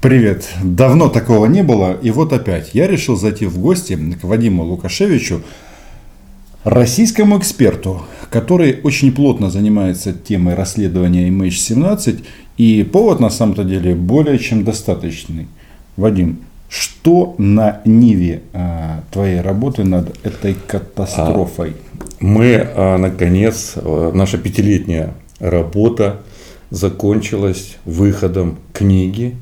[0.00, 0.48] Привет.
[0.64, 2.70] Давно такого не было, и вот опять.
[2.72, 5.42] Я решил зайти в гости к Вадиму Лукашевичу,
[6.64, 8.00] российскому эксперту,
[8.30, 12.24] который очень плотно занимается темой расследования MH17,
[12.56, 15.48] и повод на самом-то деле более чем достаточный.
[15.98, 16.38] Вадим,
[16.70, 21.74] что на ниве а, твоей работы над этой катастрофой?
[22.20, 26.20] Мы, а, наконец, а, наша пятилетняя работа
[26.70, 29.36] закончилась выходом книги.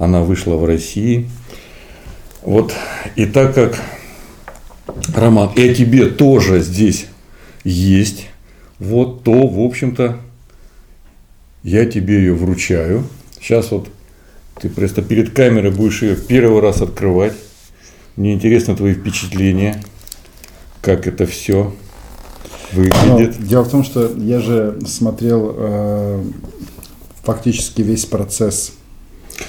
[0.00, 1.30] Она вышла в России.
[2.42, 2.72] Вот,
[3.16, 3.78] и так как
[5.14, 7.06] роман и о тебе тоже здесь
[7.64, 8.28] есть,
[8.78, 10.18] вот, то, в общем-то,
[11.62, 13.04] я тебе ее вручаю.
[13.38, 13.88] Сейчас вот
[14.58, 17.34] ты просто перед камерой будешь ее первый раз открывать.
[18.16, 19.82] Мне интересно твои впечатления,
[20.80, 21.74] как это все
[22.72, 23.38] выглядит.
[23.38, 26.24] Но, дело в том, что я же смотрел э,
[27.22, 28.72] фактически весь процесс.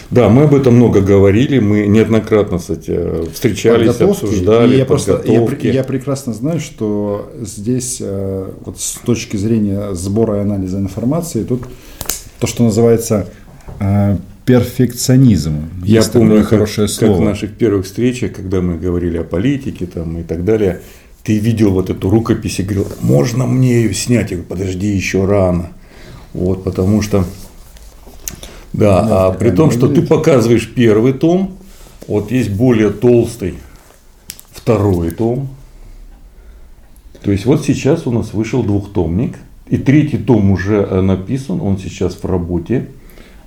[0.10, 4.76] Да, мы об этом много говорили, мы неоднократно кстати, встречались, обсуждали.
[4.76, 10.38] И я, просто, я, я прекрасно знаю, что здесь э, вот с точки зрения сбора
[10.38, 11.64] и анализа информации, тут
[12.40, 13.28] то, что называется
[13.80, 15.70] э, перфекционизм.
[15.84, 17.14] Я Есть помню, как, хорошее слово.
[17.14, 20.82] как в наших первых встречах, когда мы говорили о политике там, и так далее,
[21.24, 24.32] ты видел вот эту рукопись и говорил, можно мне ее снять?
[24.32, 25.70] Я говорю, подожди, еще рано.
[26.34, 27.26] Вот, потому что,
[28.74, 31.58] да, да а при том, что ты показываешь первый том,
[32.08, 33.56] вот есть более толстый
[34.52, 35.50] второй том.
[37.24, 41.78] То есть вот сейчас у нас вышел двухтомник, и третий том уже э, написан, он
[41.78, 42.88] сейчас в работе.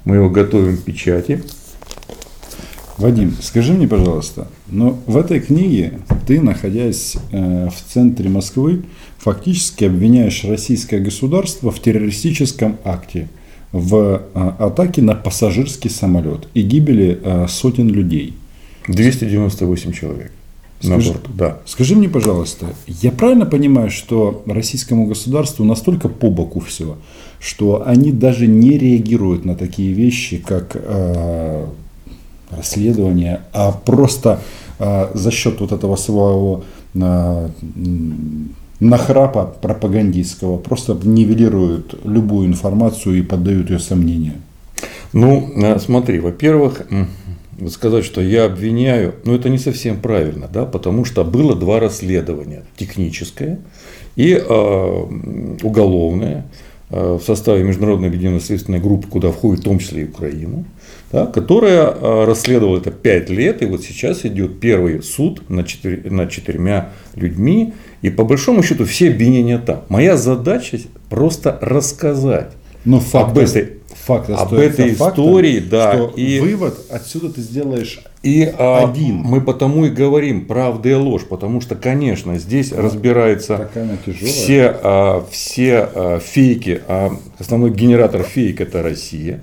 [0.05, 1.43] Мы его готовим к печати.
[2.97, 8.85] Вадим, скажи мне, пожалуйста, но в этой книге ты, находясь э, в центре Москвы,
[9.19, 13.29] фактически обвиняешь российское государство в террористическом акте,
[13.75, 18.35] в э, атаке на пассажирский самолет и гибели э, сотен людей.
[18.87, 20.31] 298 человек.
[20.79, 21.59] Скажи, на борту, да.
[21.67, 26.97] Скажи мне, пожалуйста, я правильно понимаю, что российскому государству настолько по боку все,
[27.41, 31.67] что они даже не реагируют на такие вещи, как э,
[32.51, 34.41] расследование, а просто
[34.79, 36.63] э, за счет вот этого своего
[36.95, 37.49] э,
[38.81, 44.35] нахрапа пропагандистского просто нивелируют любую информацию и поддают ее сомнению.
[45.13, 46.87] Ну, э, смотри, во-первых,
[47.71, 52.65] сказать, что я обвиняю, ну это не совсем правильно, да, потому что было два расследования,
[52.77, 53.59] техническое
[54.17, 55.05] и э,
[55.63, 56.47] уголовное
[56.91, 60.65] э, в составе Международной объединенной следственной группы, куда входит в том числе и Украина,
[61.13, 66.11] да, которая э, расследовала это пять лет, и вот сейчас идет первый суд над, четыр,
[66.11, 67.73] над четырьмя людьми,
[68.05, 69.81] и по большому счету все обвинения там.
[69.89, 70.79] Моя задача
[71.09, 72.51] просто рассказать
[72.85, 75.93] Но факт, об этой факт об этой истории, фактом, да.
[75.95, 79.17] Что и вывод отсюда ты сделаешь и а, один.
[79.17, 83.71] Мы потому и говорим правда и ложь, потому что, конечно, здесь да, разбираются
[84.23, 86.83] все, а, все а, фейки.
[86.87, 89.41] А основной генератор фейк это Россия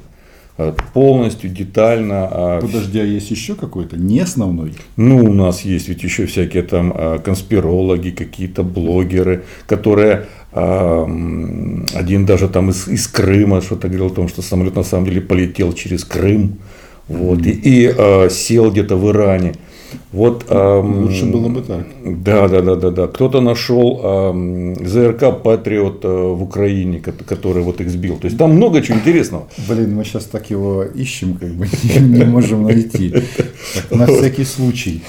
[0.94, 2.27] полностью, детально.
[2.31, 4.73] А, Подожди, а есть еще какой-то, не основной?
[4.97, 12.49] Ну, у нас есть ведь еще всякие там а, конспирологи, какие-то блогеры, которые один даже
[12.49, 16.03] там из, из Крыма что-то говорил о том, что самолет на самом деле полетел через
[16.03, 16.57] Крым
[17.11, 19.53] вот, и, и э, сел где-то в Иране.
[20.12, 21.85] Вот, эм, Лучше было бы так.
[22.06, 23.07] Да, да, да, да, да.
[23.07, 28.18] Кто-то нашел эм, ЗРК Патриот э, в Украине, который вот их сбил.
[28.18, 29.47] То есть там много чего интересного.
[29.69, 31.68] Блин, мы сейчас так его ищем, как бы
[32.00, 33.13] не можем найти.
[33.90, 35.02] На всякий случай.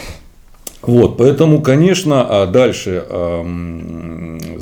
[0.83, 3.05] Вот, поэтому, конечно, а дальше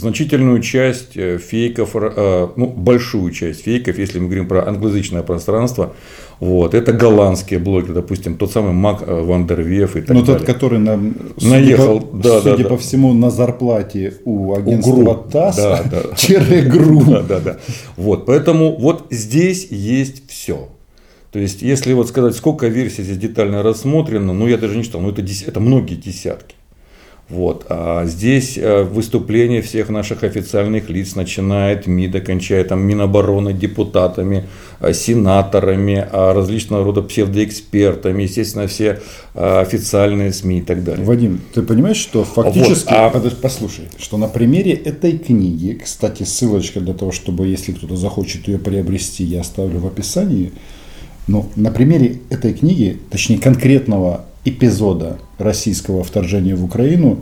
[0.01, 5.93] значительную часть э, фейков, э, ну, большую часть фейков, если мы говорим про англоязычное пространство,
[6.41, 10.33] вот, это голландские блогеры, допустим, тот самый Мак э, Вандервеф и так ну, далее.
[10.33, 12.77] Ну, тот, который нам, наехал, судя, да, судя да, по да.
[12.79, 16.63] всему, на зарплате у агентства у ТАСС, да, да.
[16.63, 17.05] ГРУ.
[17.05, 17.57] Да, да, да.
[17.97, 20.69] Вот, поэтому вот здесь есть все.
[21.33, 25.01] То есть, если вот сказать, сколько версий здесь детально рассмотрено, ну я даже не читал,
[25.01, 26.57] ну это, это многие десятки.
[27.31, 27.67] Вот.
[27.69, 34.49] А здесь э, выступление всех наших официальных лиц, начиная от МИДа, кончая там Минобороны, депутатами,
[34.81, 39.01] э, сенаторами, а различного рода псевдоэкспертами, естественно, все
[39.35, 41.07] э, официальные СМИ и так далее.
[41.07, 43.31] Вадим, ты понимаешь, что фактически, вот, а...
[43.41, 48.59] послушай, что на примере этой книги, кстати, ссылочка для того, чтобы, если кто-то захочет ее
[48.59, 50.51] приобрести, я оставлю в описании,
[51.31, 57.19] но на примере этой книги, точнее конкретного эпизода российского вторжения в Украину, Ну,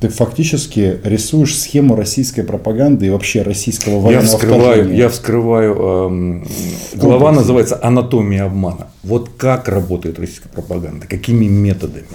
[0.00, 6.46] ты фактически рисуешь схему российской пропаганды и вообще российского военного я вскрываю, Я вскрываю, эм,
[6.94, 8.88] глава называется «Анатомия обмана».
[9.02, 12.06] Вот как работает российская пропаганда, какими методами,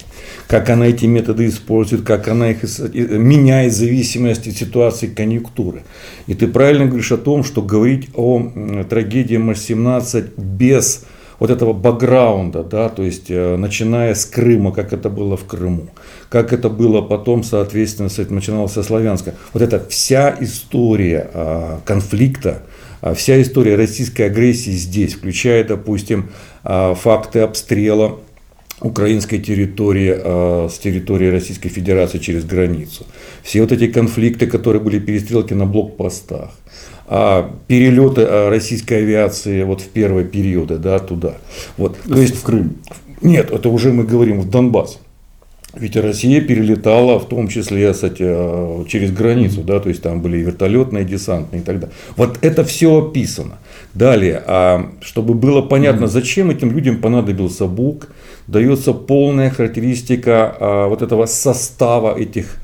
[0.48, 2.64] как она эти методы использует, как она их
[2.94, 5.84] меняет в зависимости от ситуации конъюнктуры.
[6.28, 11.06] И ты правильно говоришь о том, что говорить о трагедии МАШ-17 без
[11.42, 15.88] вот этого бэкграунда, да, то есть э, начиная с Крыма, как это было в Крыму,
[16.30, 19.34] как это было потом, соответственно, начиналось со Славянска.
[19.52, 22.62] Вот эта вся история а, конфликта,
[23.02, 26.30] а, вся история российской агрессии здесь, включая, допустим,
[26.64, 28.20] а, факты обстрела
[28.80, 33.06] украинской территории с территории Российской Федерации через границу.
[33.44, 36.50] Все вот эти конфликты, которые были перестрелки на блокпостах,
[37.14, 41.34] а, перелеты а, российской авиации вот в первые периоды да, туда.
[41.76, 42.78] Вот, то есть в Крым?
[43.22, 44.98] Нет, это уже мы говорим в Донбасс.
[45.74, 50.38] Ведь Россия перелетала в том числе кстати, а, через границу, да, то есть там были
[50.38, 51.96] вертолетные, десантные и так далее.
[52.16, 53.58] Вот это все описано.
[53.94, 58.08] Далее, а чтобы было понятно, зачем этим людям понадобился БУК,
[58.48, 62.61] дается полная характеристика вот этого состава этих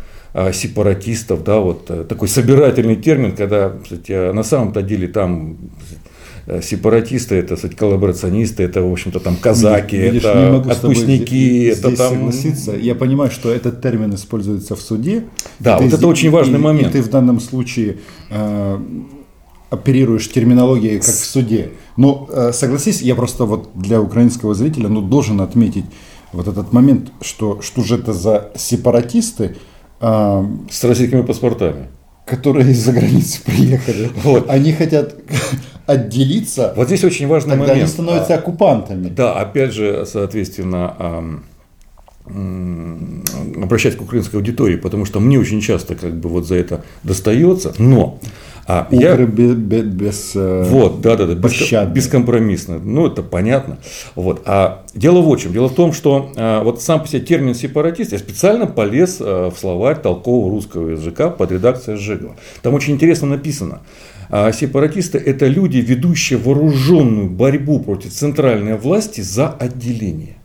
[0.54, 5.58] сепаратистов, да, вот э, такой собирательный термин, когда кстати, а, на самом-то деле там
[6.46, 12.14] э, сепаратисты, это, кстати, коллаборационисты, это, в общем-то, там казаки, Видишь, это отпускники, это там...
[12.14, 12.76] согласиться.
[12.76, 15.24] Я понимаю, что этот термин используется в суде.
[15.60, 16.90] Да, вот это очень важный и, момент.
[16.90, 17.98] И ты в данном случае
[18.30, 18.80] э,
[19.72, 21.72] оперируешь терминологией, как в суде.
[21.98, 25.86] Но э, согласись, я просто вот для украинского зрителя ну, должен отметить
[26.32, 29.58] вот этот момент, что что же это за сепаратисты, а,
[30.00, 31.88] с российскими паспортами.
[32.26, 34.10] Которые из-за границы приехали.
[34.24, 34.50] Вот.
[34.50, 35.16] Они хотят
[35.86, 36.74] отделиться.
[36.76, 37.80] Вот здесь очень важный тогда момент.
[37.80, 39.08] они становятся а, оккупантами.
[39.08, 41.42] Да, опять же, соответственно,
[42.26, 47.74] обращать к украинской аудитории, потому что мне очень часто как бы вот за это достается,
[47.78, 48.20] но
[48.68, 49.16] а я...
[49.16, 52.80] без, без, без э, вот, да, да, да, без, бескомпромиссно.
[52.80, 53.78] Ну, это понятно.
[54.14, 54.42] Вот.
[54.46, 55.54] А дело в чем?
[55.54, 59.50] Дело в том, что а, вот сам по себе термин сепаратист, я специально полез а,
[59.52, 62.36] в словарь толкового русского языка под редакцией Жигова.
[62.62, 63.80] Там очень интересно написано.
[64.30, 70.36] А сепаратисты– это люди, ведущие вооруженную борьбу против центральной власти за отделение.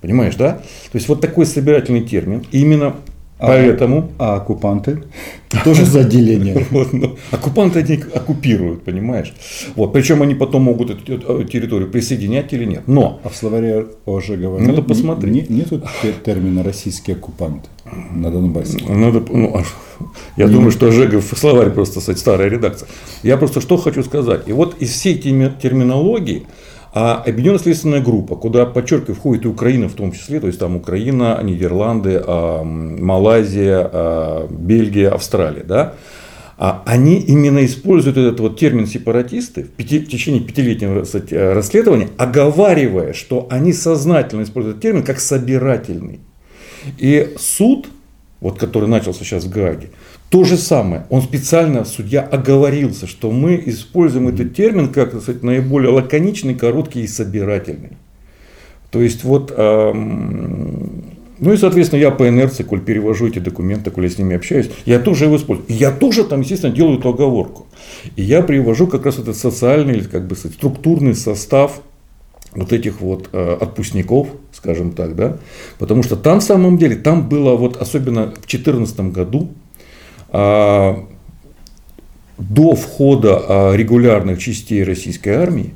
[0.00, 0.54] Понимаешь, да?
[0.54, 2.44] То есть вот такой собирательный термин.
[2.50, 2.96] И именно
[3.40, 4.10] Поэтому.
[4.18, 5.02] А оккупанты
[5.64, 6.66] тоже за отделение.
[6.70, 9.32] Вот, ну, оккупанты они оккупируют, понимаешь?
[9.76, 12.82] Вот, причем они потом могут эту территорию присоединять или нет.
[12.86, 13.20] Но.
[13.24, 14.68] А в словаре уже говорят.
[14.68, 15.50] Надо посмотреть.
[15.50, 15.82] Не, нету
[16.24, 17.68] термина российский оккупант
[18.12, 18.78] на Донбассе.
[18.86, 19.64] Надо, ну, а
[20.36, 22.88] я не думаю, что Жегов словарь просто кстати, старая редакция.
[23.22, 24.48] Я просто что хочу сказать.
[24.48, 26.46] И вот из всей терминологии
[26.92, 30.76] а объединенная следственная группа, куда, подчеркиваю, входит и Украина в том числе, то есть там
[30.76, 35.94] Украина, Нидерланды, а, Малайзия, а, Бельгия, Австралия, да,
[36.84, 43.14] они именно используют этот вот термин сепаратисты в, пяти, в течение пятилетнего кстати, расследования, оговаривая,
[43.14, 46.20] что они сознательно используют этот термин как собирательный.
[46.98, 47.88] И суд,
[48.40, 49.88] вот который начался сейчас в Гааге,
[50.30, 51.06] то же самое.
[51.10, 57.08] Он специально, судья, оговорился, что мы используем этот термин как сказать, наиболее лаконичный, короткий и
[57.08, 57.98] собирательный.
[58.92, 61.04] То есть вот, эм,
[61.40, 64.70] ну и соответственно я по инерции, коль перевожу эти документы, коль я с ними общаюсь,
[64.86, 65.66] я тоже его использую.
[65.68, 67.66] И я тоже там, естественно, делаю эту оговорку.
[68.14, 71.82] И я привожу как раз этот социальный, или как бы сказать, структурный состав
[72.54, 75.38] вот этих вот э, отпускников, скажем так, да,
[75.78, 79.50] потому что там в самом деле, там было вот особенно в 2014 году,
[82.40, 85.74] до входа а, регулярных частей российской армии,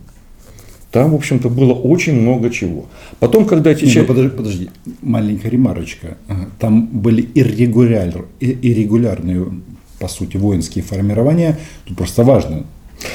[0.90, 2.86] там, в общем-то, было очень много чего.
[3.18, 3.84] Потом, когда эти...
[3.98, 4.70] Ну, подожди, подожди,
[5.02, 6.16] маленькая ремарочка.
[6.60, 9.44] Там были иррегуляр, иррегулярные,
[9.98, 11.58] по сути, воинские формирования.
[11.84, 12.64] Тут просто важно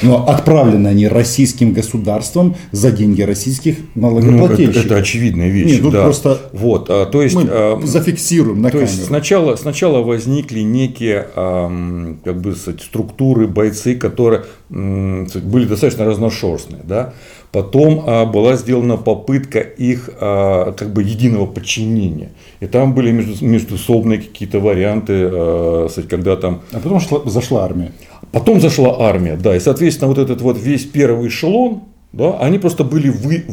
[0.02, 4.74] но отправлены они российским государством за деньги российских налогоплательщиков.
[4.74, 5.72] Ну, это, это очевидная вещь.
[5.72, 6.02] Нет, ну да.
[6.02, 8.90] просто вот, а, то есть, мы а, зафиксируем на то камеру.
[8.90, 16.82] есть сначала, сначала возникли некие а, как бы, сказать, структуры, бойцы, которые были достаточно разношерстные.
[16.84, 17.12] Да?
[17.52, 22.30] Потом а, была сделана попытка их а, как бы единого подчинения.
[22.60, 26.60] И там были между, междусобные какие-то варианты, а, когда там...
[26.70, 27.92] А потом шла, зашла армия.
[28.32, 31.82] Потом зашла армия, да, и, соответственно, вот этот вот весь первый эшелон,
[32.12, 33.44] да, они просто были вы,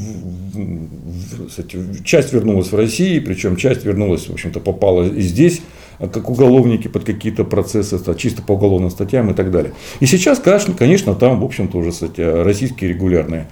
[1.48, 5.62] кстати, часть вернулась в Россию, причем часть вернулась, в общем-то, попала и здесь,
[6.00, 9.74] как уголовники под какие-то процессы, чисто по уголовным статьям и так далее.
[10.00, 13.48] И сейчас, конечно, там, в общем-то, уже кстати, российские регулярные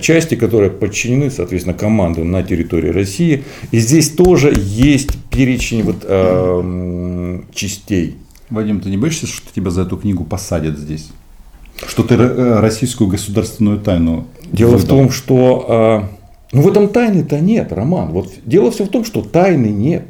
[0.00, 3.44] части, которые подчинены, соответственно, командам на территории России.
[3.70, 8.16] И здесь тоже есть перечень вот, э, частей.
[8.50, 11.10] Вадим, ты не боишься, что тебя за эту книгу посадят здесь?
[11.86, 14.84] Что ты э, российскую государственную тайну Дело выдал?
[14.84, 16.20] в том, что э,
[16.52, 18.10] ну в этом тайны-то нет, Роман.
[18.10, 20.04] Вот дело все в том, что тайны нет.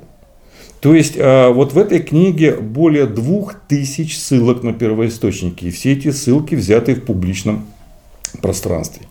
[0.80, 5.66] То есть а, вот в этой книге более двух тысяч ссылок на первоисточники.
[5.66, 7.66] И все эти ссылки взяты в публичном
[8.40, 9.02] пространстве.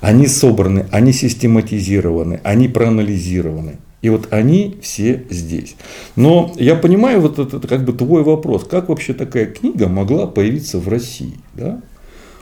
[0.00, 3.78] Они собраны, они систематизированы, они проанализированы.
[4.02, 5.76] И вот они все здесь.
[6.16, 10.78] Но я понимаю вот это как бы твой вопрос, как вообще такая книга могла появиться
[10.78, 11.80] в России, да?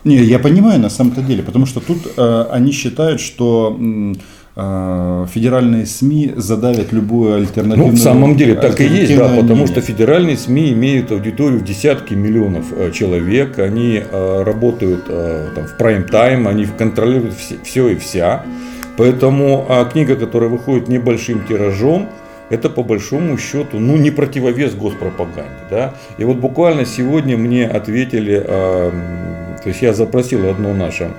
[0.04, 3.76] Не, я понимаю на самом-то деле, потому что тут э, они считают, что
[4.54, 7.92] э, федеральные СМИ задавят любую альтернативную...
[7.92, 11.64] Ну, в самом деле так и есть, да, потому что федеральные СМИ имеют аудиторию в
[11.64, 17.88] десятки миллионов э, человек, они э, работают э, там, в прайм-тайм, они контролируют все, все
[17.88, 18.44] и вся.
[18.98, 22.08] Поэтому а книга, которая выходит небольшим тиражом,
[22.50, 25.52] это по большому счету ну, не противовес госпропаганде.
[25.70, 25.94] Да?
[26.18, 28.90] И вот буквально сегодня мне ответили, э,
[29.62, 31.12] то есть я запросил одно наше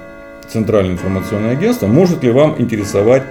[0.49, 3.23] центральное информационное агентство, может ли вам интересовать,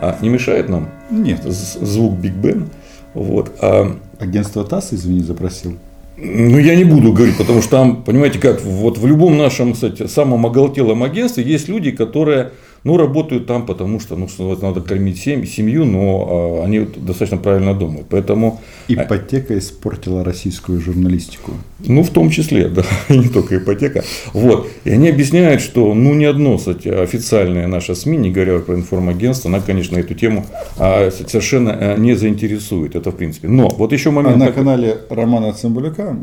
[0.00, 1.44] а, не мешает нам Нет.
[1.44, 2.70] звук Биг Бен?
[3.14, 5.76] Вот, а, Агентство ТАСС, извини, запросил.
[6.16, 10.08] Ну, я не буду говорить, потому что там, понимаете, как вот в любом нашем, кстати,
[10.08, 12.50] самом оголтелом агентстве есть люди, которые
[12.84, 17.36] ну, работают там, потому что, ну, что надо кормить семь, семью, но а, они достаточно
[17.36, 18.06] правильно думают.
[18.10, 18.60] Поэтому...
[18.88, 21.52] Ипотека испортила российскую журналистику.
[21.80, 24.04] Ну, в том числе, да, и не только ипотека.
[24.32, 24.68] Вот.
[24.84, 29.50] И они объясняют, что ну, ни одно, кстати, официальное наше СМИ, не говоря про информагентство,
[29.50, 30.46] она, конечно, эту тему
[30.78, 32.96] а, совершенно э, не заинтересует.
[32.96, 33.48] Это в принципе.
[33.48, 34.36] Но вот еще момент.
[34.36, 36.16] А на канале Романа Цымбалюка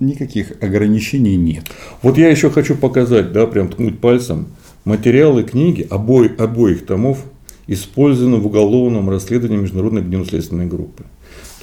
[0.00, 1.64] никаких ограничений нет.
[2.02, 4.46] Вот я еще хочу показать, да, прям ткнуть пальцем
[4.86, 7.18] Материалы книги обои, обоих томов
[7.66, 11.02] использованы в уголовном расследовании Международной объединенной группы.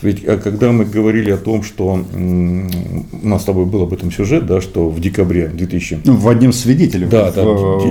[0.01, 4.11] Ведь а когда мы говорили о том, что у нас с тобой был об этом
[4.11, 6.01] сюжет, да, что в декабре 2000...
[6.03, 7.07] Ну, в одним свидетелем.
[7.07, 7.43] Да, да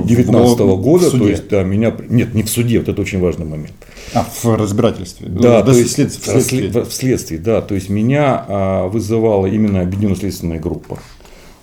[0.05, 1.97] 19 -го года, то есть да, меня...
[2.11, 3.73] Нет, не в суде, вот это очень важный момент.
[4.12, 5.29] А, в разбирательстве.
[5.31, 6.12] Да, да то есть след...
[6.12, 6.69] в, следствии.
[6.69, 7.62] в следствии, да.
[7.62, 10.99] То есть меня а, вызывала именно объединенная следственная группа.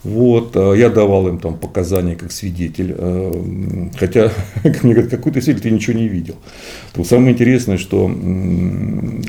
[0.04, 4.32] Вот, э, я давал им там показания как свидетель, э, хотя,
[4.64, 6.36] как мне говорят, какой то свидетель, ты ничего не видел.
[6.94, 8.10] То самое интересное, что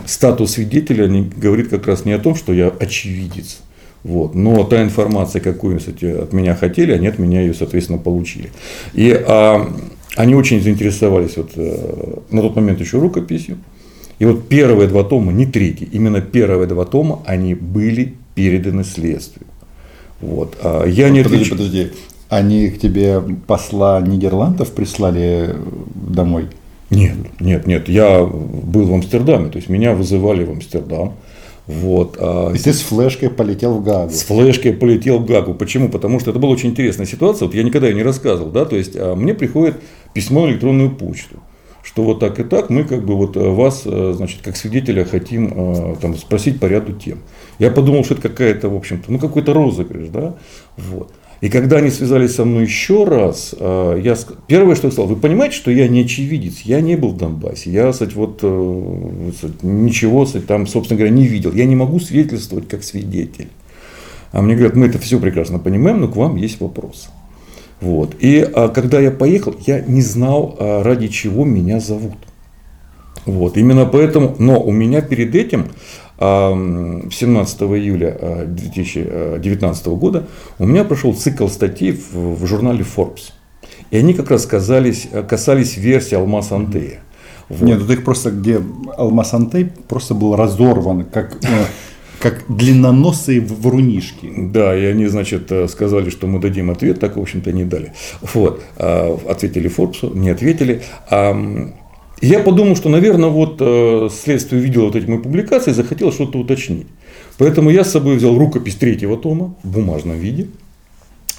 [0.07, 3.59] статус свидетеля не говорит как раз не о том, что я очевидец,
[4.05, 4.35] вот.
[4.35, 8.51] Но та информация, какую кстати, от меня хотели, они от меня ее, соответственно, получили.
[8.95, 9.71] И а,
[10.17, 13.59] они очень заинтересовались вот, э, на тот момент еще рукописью.
[14.19, 19.47] И вот первые два тома, не третий, именно первые два тома, они были переданы следствию.
[20.21, 20.57] Вот.
[20.63, 21.51] А я не подожди, отвеч...
[21.51, 21.91] подожди.
[22.29, 25.57] Они к тебе посла Нидерландов прислали
[25.95, 26.47] домой?
[26.91, 27.89] Нет, нет, нет.
[27.89, 31.15] Я был в Амстердаме, то есть меня вызывали в Амстердам.
[31.67, 32.17] Вот.
[32.19, 34.13] А И ты с флешкой полетел в Гагу.
[34.13, 35.55] С флешкой полетел в Гагу.
[35.55, 35.89] Почему?
[35.89, 37.47] Потому что это была очень интересная ситуация.
[37.47, 38.51] Вот я никогда ее не рассказывал.
[38.51, 38.65] Да?
[38.65, 39.77] То есть а мне приходит
[40.15, 41.39] письмо на электронную почту
[41.83, 45.05] что вот так и так мы как бы вот э, вас, э, значит, как свидетеля
[45.05, 47.19] хотим э, там, спросить по ряду тем.
[47.61, 50.35] Я подумал, что это какая-то, в общем-то, ну какой-то розыгрыш, да,
[50.77, 51.13] вот.
[51.41, 54.15] И когда они связались со мной еще раз, я,
[54.47, 57.71] первое, что я сказал, вы понимаете, что я не очевидец, я не был в Донбассе,
[57.71, 58.43] я, кстати, вот,
[59.63, 63.49] ничего, кстати, там, собственно говоря, не видел, я не могу свидетельствовать как свидетель.
[64.33, 67.09] А мне говорят, мы это все прекрасно понимаем, но к вам есть вопросы.
[67.81, 68.15] Вот.
[68.21, 72.17] И а, когда я поехал, я не знал, а, ради чего меня зовут.
[73.27, 73.57] Вот.
[73.57, 75.67] Именно поэтому, но у меня перед этим,
[76.10, 80.27] а, 17 июля 2019 а, года,
[80.59, 83.33] у меня прошел цикл статей в, в журнале Forbes.
[83.91, 87.01] И они как раз касались, касались версии Алмаз Антея.
[87.49, 87.63] Вот.
[87.63, 88.63] Нет, тут их просто, где
[88.97, 91.65] Алмаз Антей просто был разорван, как э,
[92.21, 94.31] как длинноносые врунишки.
[94.37, 97.93] Да, и они, значит, э, сказали, что мы дадим ответ, так, в общем-то, не дали.
[98.21, 100.83] Вот, а, ответили Форбсу, не ответили.
[102.21, 106.39] Я подумал, что, наверное, вот э, следствие увидело вот эти мои публикации и захотело что-то
[106.39, 106.87] уточнить.
[107.39, 110.49] Поэтому я с собой взял рукопись третьего тома в бумажном виде.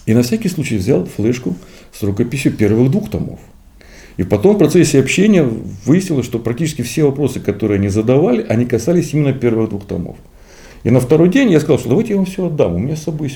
[0.08, 1.56] И на всякий случай взял флешку
[1.94, 3.40] с рукописью первых двух томов.
[4.18, 5.48] И потом в процессе общения
[5.86, 10.18] выяснилось, что практически все вопросы, которые они задавали, они касались именно первых двух томов.
[10.84, 13.04] И на второй день я сказал, что давайте я вам все отдам, у меня с
[13.04, 13.32] собой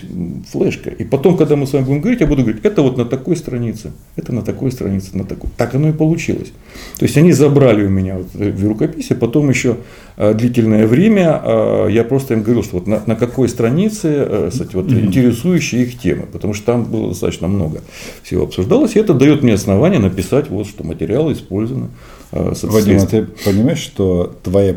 [0.51, 0.89] флешка.
[0.89, 3.35] И потом, когда мы с вами будем говорить, я буду говорить, это вот на такой
[3.35, 5.49] странице, это на такой странице, на такой.
[5.55, 6.51] Так оно и получилось.
[6.97, 9.77] То есть они забрали у меня вот в рукописи, потом еще
[10.17, 14.49] э, длительное время э, я просто им говорил, что вот на, на какой странице э,
[14.51, 17.81] кстати, вот, интересующие их темы, потому что там было достаточно много
[18.23, 21.89] всего обсуждалось, и это дает мне основание написать, вот, что материалы использованы.
[22.31, 24.75] Вадим, а ты понимаешь, что твоя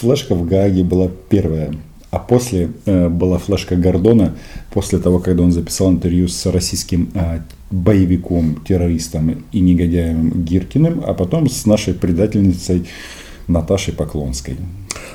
[0.00, 1.72] флешка в Гааге была первая
[2.10, 4.34] а после э, была флешка Гордона,
[4.70, 11.14] после того, когда он записал интервью с российским э, боевиком, террористом и негодяем Гиркиным, а
[11.14, 12.86] потом с нашей предательницей
[13.48, 14.56] Наташей Поклонской.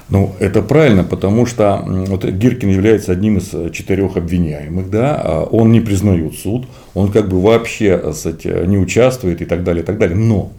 [0.10, 5.72] Ну, это правильно, потому что вот Гиркин является одним из четырех обвиняемых, да, а он
[5.72, 9.98] не признает суд, он как бы вообще кстати, не участвует и так далее, и так
[9.98, 10.18] далее.
[10.18, 10.52] Но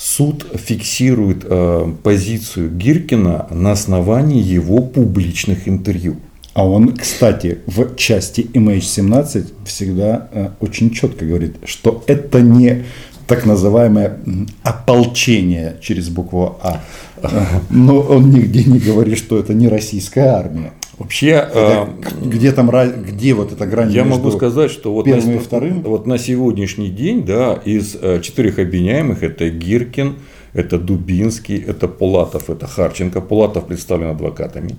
[0.00, 6.16] суд фиксирует э, позицию Гиркина на основании его публичных интервью.
[6.54, 12.86] А он, кстати, в части MH17 всегда э, очень четко говорит, что это не
[13.26, 14.18] так называемое
[14.62, 16.80] ополчение через букву А.
[17.68, 20.72] Но он нигде не говорит, что это не российская армия.
[21.00, 21.86] Вообще, э,
[22.20, 23.90] где там где вот эта грань?
[23.90, 25.80] Я могу сказать, что вот на, и вторым.
[25.82, 30.16] Вот на сегодняшний день, да, из э, четырех обвиняемых это Гиркин,
[30.52, 33.22] это Дубинский, это Пулатов, это Харченко.
[33.22, 34.76] Пулатов представлен адвокатами.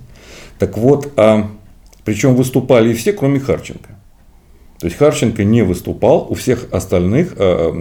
[0.60, 1.50] Так вот, а,
[2.04, 3.88] причем выступали все, кроме Харченко.
[4.78, 7.74] То есть Харченко не выступал, у всех остальных а,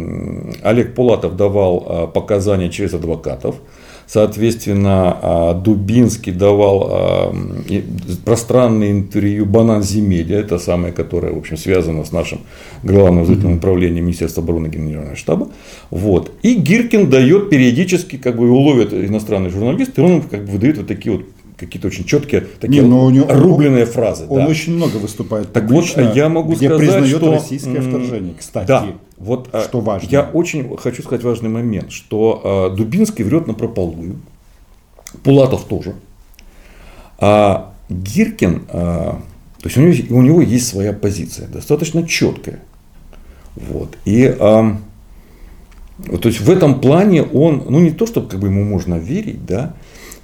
[0.64, 3.58] Олег Пулатов давал а, показания через адвокатов.
[4.12, 7.36] Соответственно, а, Дубинский давал а,
[8.26, 12.42] пространное интервью Банан Земедия, это самое, которое, в общем, связано с нашим
[12.84, 15.48] главным вызывательным управлением Министерства обороны Генерального штаба.
[15.92, 16.34] Вот.
[16.42, 21.16] И Гиркин дает периодически, как бы уловят иностранные журналисты, он как бы выдает вот такие
[21.16, 21.26] вот
[21.58, 24.26] какие-то очень четкие, такие Не, но у него, рубленые фразы.
[24.28, 24.48] Он да.
[24.48, 25.54] очень много выступает.
[25.54, 28.34] Так вот, я могу где сказать, признает что российское вторжение.
[28.38, 28.88] Кстати, да,
[29.24, 30.08] вот а, что важно.
[30.10, 34.18] Я очень хочу сказать важный момент, что э, Дубинский врет на прополую,
[35.24, 35.96] Пулатов тоже,
[37.20, 39.22] а Гиркин, э, то
[39.64, 42.60] есть у него, у него есть своя позиция, достаточно четкая,
[43.56, 44.78] вот и э, то
[46.28, 49.76] есть в этом плане он, ну не то, чтобы как бы ему можно верить, да,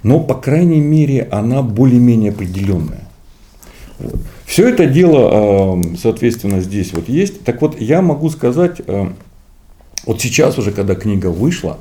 [0.02, 3.07] но, по крайней мере, она более-менее определенная.
[3.98, 4.20] Вот.
[4.46, 7.44] Все это дело, соответственно, здесь вот есть.
[7.44, 8.80] Так вот, я могу сказать,
[10.06, 11.78] вот сейчас уже, когда книга вышла,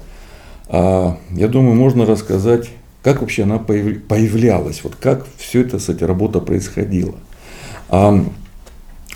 [0.70, 2.70] а, я думаю, можно рассказать,
[3.04, 7.16] как вообще она появлялась, вот как все это, кстати, работа происходила.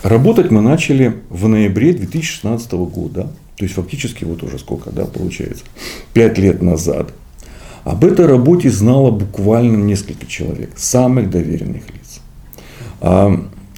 [0.04, 5.64] Работать мы начали в ноябре 2016 года, то есть фактически вот уже сколько, да, получается,
[6.14, 7.14] пять лет назад.
[7.84, 12.01] Об этой работе знало буквально несколько человек, самых доверенных лиц.
[13.02, 13.30] А,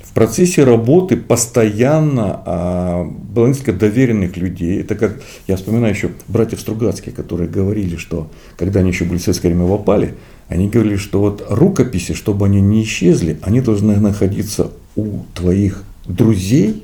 [0.03, 4.81] в процессе работы постоянно а, было несколько доверенных людей.
[4.81, 9.23] Это как, я вспоминаю еще братьев Стругацких, которые говорили, что когда они еще были в
[9.23, 10.13] советское время в опале,
[10.49, 16.83] они говорили, что вот рукописи, чтобы они не исчезли, они должны находиться у твоих друзей,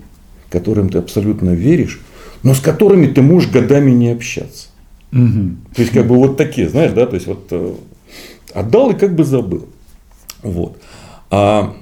[0.49, 2.01] которым ты абсолютно веришь,
[2.41, 4.69] но с которыми ты можешь годами не общаться.
[5.11, 5.55] Угу.
[5.75, 7.73] То есть, как бы вот такие, знаешь, да, то есть вот э,
[8.53, 9.67] отдал и как бы забыл.
[10.41, 10.81] Вот.
[11.29, 11.75] А,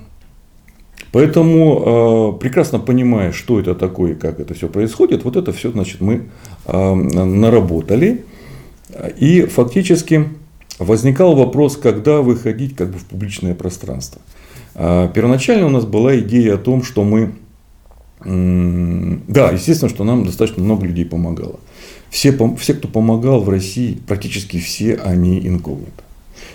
[1.12, 6.02] поэтому э, прекрасно понимая, что это такое, как это все происходит, вот это все, значит,
[6.02, 6.24] мы
[6.66, 8.26] э, наработали.
[9.18, 10.30] И фактически
[10.80, 14.22] возникал вопрос, когда выходить как бы в публичное пространство.
[14.76, 17.34] А, первоначально у нас была идея о том, что мы
[18.20, 21.60] да, естественно, что нам достаточно много людей помогало.
[22.10, 26.04] Все, все, кто помогал в России, практически все они инкогнито.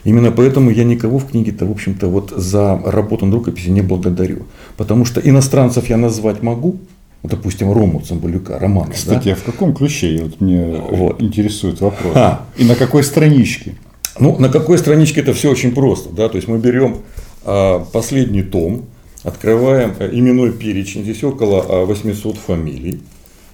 [0.04, 4.46] Именно поэтому я никого в книге-то, в общем-то, вот за работу над рукописью не благодарю.
[4.76, 6.78] Потому что иностранцев я назвать могу,
[7.22, 8.90] допустим, Рому Цымбалюка, Роман.
[8.90, 9.32] Кстати, да?
[9.32, 10.22] а в каком ключе?
[10.24, 11.22] Вот мне вот.
[11.22, 12.12] интересует вопрос.
[12.16, 12.46] А.
[12.56, 13.76] И на какой страничке?
[14.18, 16.10] Ну, на какой страничке это все очень просто.
[16.10, 16.28] Да?
[16.28, 16.98] То есть мы берем
[17.44, 18.86] а, последний том,
[19.22, 23.00] открываем э, именной перечень, здесь около 800 а, фамилий.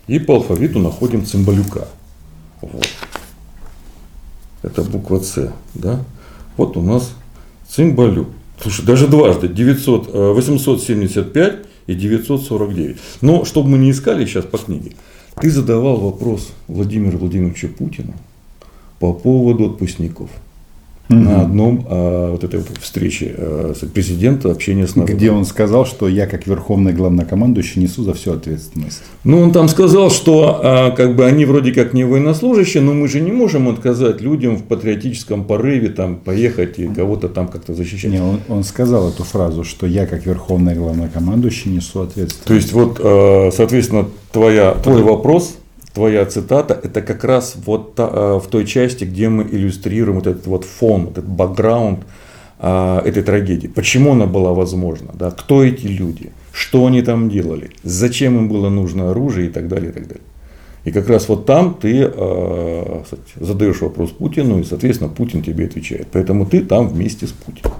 [0.06, 1.88] И по алфавиту находим цимбалюка.
[2.62, 2.88] Вот.
[4.62, 5.52] Это буква С.
[5.74, 6.02] Да?
[6.58, 7.14] Вот у нас
[7.68, 8.28] цимбалюк.
[8.60, 9.48] Слушай, даже дважды.
[9.48, 12.96] 900, 875 э, и 949.
[13.20, 14.92] Но, чтобы мы не искали сейчас по книге,
[15.40, 18.12] ты задавал вопрос Владимиру Владимировичу Путину
[18.98, 20.30] по поводу отпускников.
[21.08, 21.18] Угу.
[21.18, 25.16] на одном а, вот этой встрече а, президента общения с народом.
[25.16, 29.02] Где он сказал, что я как верховный главнокомандующий несу за всю ответственность.
[29.24, 33.08] Ну, он там сказал, что а, как бы они вроде как не военнослужащие, но мы
[33.08, 38.10] же не можем отказать людям в патриотическом порыве там поехать и кого-то там как-то защищать.
[38.10, 42.44] Не, он, он сказал эту фразу, что я как верховный главнокомандующий несу ответственность.
[42.44, 45.58] То есть вот, а, соответственно, твоя, твой вопрос
[45.98, 50.28] твоя цитата, это как раз вот та, э, в той части, где мы иллюстрируем вот
[50.28, 51.98] этот вот фон, вот этот бэкграунд
[52.60, 53.66] а, этой трагедии.
[53.66, 55.10] Почему она была возможна?
[55.14, 55.30] Да?
[55.32, 56.30] Кто эти люди?
[56.52, 57.70] Что они там делали?
[57.82, 60.24] Зачем им было нужно оружие и так далее, и так далее.
[60.84, 63.02] И как раз вот там ты э,
[63.40, 66.06] задаешь вопрос Путину, и, соответственно, Путин тебе отвечает.
[66.12, 67.72] Поэтому ты там вместе с Путиным.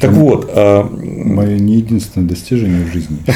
[0.00, 0.50] Так вот.
[0.54, 0.88] А...
[0.88, 3.18] Мое не единственное достижение в жизни.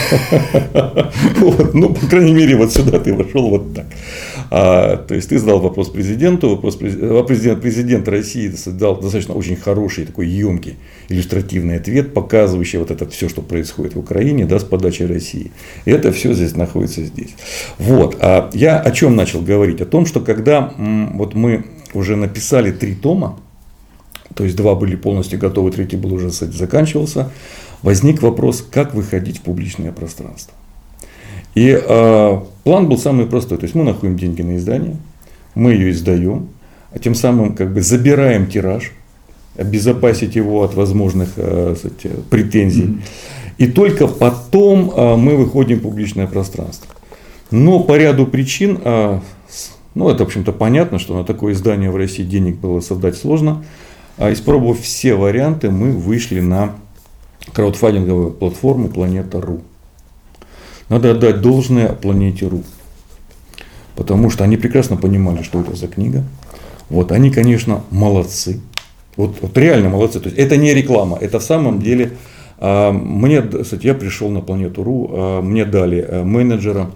[1.72, 3.86] Ну, по крайней мере, вот сюда ты вошел вот так.
[4.50, 10.06] А, то есть ты задал вопрос президенту, вопрос президент, президент России дал достаточно очень хороший,
[10.06, 10.76] такой емкий,
[11.08, 15.52] иллюстративный ответ, показывающий вот это все, что происходит в Украине, да, с подачи России.
[15.84, 17.34] И это все здесь находится здесь.
[17.78, 18.16] Вот.
[18.20, 19.80] А я о чем начал говорить?
[19.80, 23.38] О том, что когда вот мы уже написали три тома,
[24.36, 27.30] то есть два были полностью готовы, третий был уже заканчивался,
[27.82, 30.52] возник вопрос, как выходить в публичное пространство.
[31.54, 33.56] И э, план был самый простой.
[33.56, 34.96] То есть мы находим деньги на издание,
[35.54, 36.50] мы ее издаем,
[36.92, 38.92] а тем самым как бы забираем тираж,
[39.56, 42.84] обезопасить его от возможных э, кстати, претензий.
[42.84, 43.00] Mm-hmm.
[43.56, 46.94] И только потом э, мы выходим в публичное пространство.
[47.50, 49.20] Но по ряду причин, э,
[49.94, 53.64] ну это в общем-то понятно, что на такое издание в России денег было создать сложно.
[54.18, 56.74] А испробовав все варианты, мы вышли на
[57.52, 59.60] краудфандинговую платформу Планета.ру.
[60.88, 62.62] Надо отдать должное Планете.ру.
[63.94, 66.24] Потому что они прекрасно понимали, что это за книга.
[66.88, 68.60] Вот, они, конечно, молодцы.
[69.16, 70.20] Вот, вот реально молодцы.
[70.20, 72.12] То есть это не реклама, это в самом деле
[72.58, 76.90] а, мне, кстати, я пришел на Планету.ру, а, мне дали а, менеджера,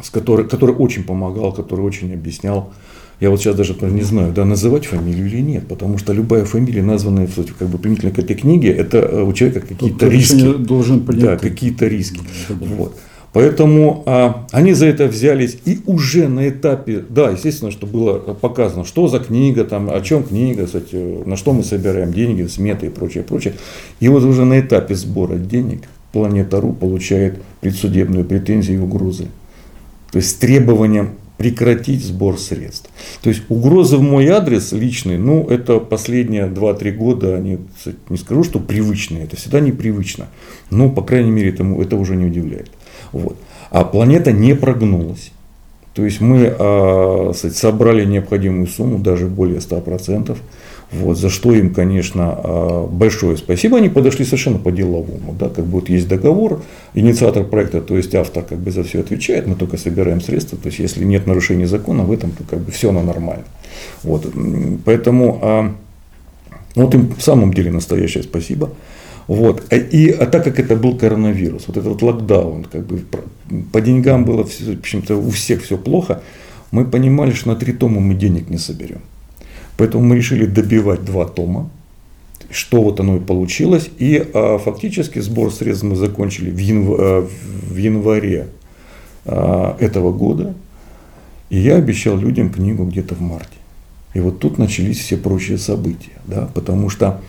[0.00, 2.72] с который, который очень помогал, который очень объяснял,
[3.20, 6.82] я вот сейчас даже не знаю, да, называть фамилию или нет, потому что любая фамилия,
[6.82, 7.28] названная
[7.58, 10.54] как бы применительно к этой книге, это э, у человека какие-то риски.
[10.54, 11.24] Должен принять.
[11.24, 12.20] Да, какие-то риски.
[12.48, 12.96] Вот.
[13.32, 18.84] Поэтому а, они за это взялись и уже на этапе, да, естественно, что было показано,
[18.84, 22.88] что за книга, там, о чем книга, кстати, на что мы собираем деньги, сметы и
[22.88, 23.54] прочее, прочее.
[24.00, 29.26] И вот уже на этапе сбора денег Планета.ру получает предсудебную претензию и угрозы.
[30.10, 32.90] То есть с требованием прекратить сбор средств.
[33.22, 37.58] То есть угрозы в мой адрес личный, ну это последние 2-3 года, они,
[38.10, 40.26] не скажу, что привычные, это всегда непривычно,
[40.70, 42.70] но по крайней мере это, это уже не удивляет.
[43.12, 43.36] Вот.
[43.70, 45.32] А планета не прогнулась.
[45.94, 50.36] То есть мы э, собрали необходимую сумму, даже более 100%.
[50.90, 53.76] Вот, за что им, конечно, а, большое спасибо.
[53.76, 55.34] Они подошли совершенно по-деловому.
[55.38, 56.62] Да, как бы вот есть договор,
[56.94, 60.56] инициатор проекта, то есть автор как бы за все отвечает, мы только собираем средства.
[60.56, 63.44] То есть если нет нарушения закона в этом, то как бы все оно нормально.
[64.02, 64.26] Вот,
[64.86, 65.74] поэтому а,
[66.74, 68.70] вот им в самом деле настоящее спасибо.
[69.26, 69.70] Вот.
[69.70, 73.04] И а так как это был коронавирус, вот этот локдаун, как бы
[73.72, 76.22] по деньгам было в общем-то, у всех все плохо,
[76.70, 79.02] мы понимали, что на три тома мы денег не соберем.
[79.78, 81.70] Поэтому мы решили добивать два тома,
[82.50, 83.88] что вот оно и получилось.
[83.98, 86.96] И а, фактически сбор средств мы закончили в, янв...
[86.98, 87.28] А,
[87.70, 88.48] в январе
[89.24, 90.54] а, этого года.
[91.48, 93.56] И я обещал людям книгу где-то в марте.
[94.14, 97.20] И вот тут начались все прочие события, да, потому что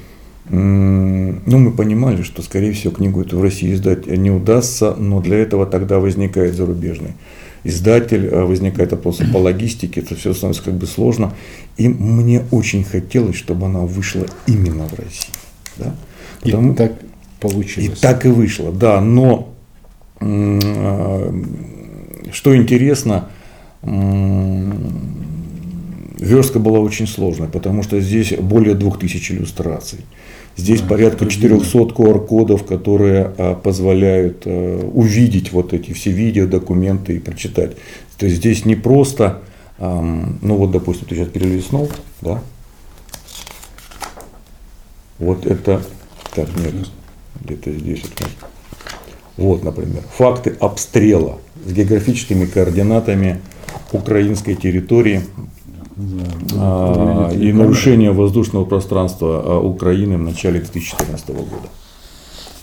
[0.51, 5.37] ну, мы понимали, что, скорее всего, книгу эту в России издать не удастся, но для
[5.37, 7.11] этого тогда возникает зарубежный
[7.63, 11.33] издатель, э, возникает вопрос по логистике, это все становится как бы сложно.
[11.77, 15.33] И мне очень хотелось, чтобы она вышла именно в России.
[15.77, 15.95] Да?
[16.41, 16.93] Потому, и так
[17.39, 17.97] получилось.
[17.97, 19.01] И так и вышло, да.
[19.01, 19.53] Но
[20.19, 21.31] э,
[22.31, 23.29] что интересно,
[26.19, 29.99] верстка была очень сложная, потому что здесь более 2000 иллюстраций.
[30.59, 37.19] Здесь порядка 400 QR-кодов, которые а, позволяют а, увидеть вот эти все видео, документы и
[37.19, 37.77] прочитать.
[38.17, 39.41] То есть здесь не просто,
[39.79, 42.41] ну вот, допустим, ты сейчас перелистнул, да?
[45.19, 45.81] Вот это,
[46.35, 46.89] так, нет,
[47.39, 48.03] где-то здесь.
[49.37, 53.39] Вот, например, факты обстрела с географическими координатами
[53.93, 55.21] украинской территории
[56.57, 61.69] а, и нарушение воздушного пространства а, Украины в начале 2014 года.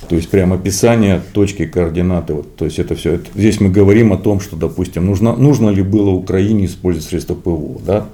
[0.08, 2.34] То есть прямо описание точки координаты.
[2.34, 3.14] Вот, то есть это все.
[3.14, 7.34] Это, здесь мы говорим о том, что, допустим, нужно, нужно ли было Украине использовать средства
[7.34, 7.80] ПВО.
[7.84, 8.06] Да?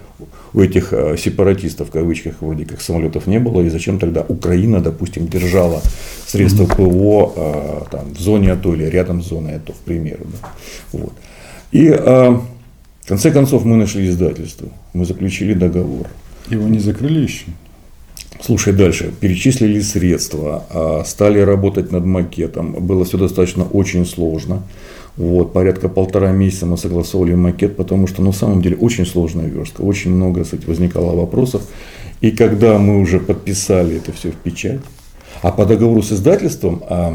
[0.55, 4.81] у этих э, сепаратистов, в кавычках, вроде как самолетов не было, и зачем тогда Украина,
[4.81, 5.81] допустим, держала
[6.27, 10.25] средства ПВО э, там, в зоне АТО или рядом с зоной АТО, к примеру.
[10.25, 10.49] Да?
[10.93, 11.13] Вот.
[11.73, 11.89] И
[13.03, 16.07] в конце концов мы нашли издательство, мы заключили договор.
[16.49, 17.47] Его не закрыли еще?
[18.41, 19.13] Слушай, дальше.
[19.21, 22.73] Перечислили средства, а, стали работать над макетом.
[22.73, 24.63] Было все достаточно очень сложно.
[25.17, 29.47] Вот, порядка полтора месяца мы согласовывали макет, потому что, ну, на самом деле, очень сложная
[29.47, 31.63] верстка, очень много, кстати, возникало вопросов.
[32.21, 34.81] И когда мы уже подписали это все в печать,
[35.43, 37.13] а по договору с издательством, а,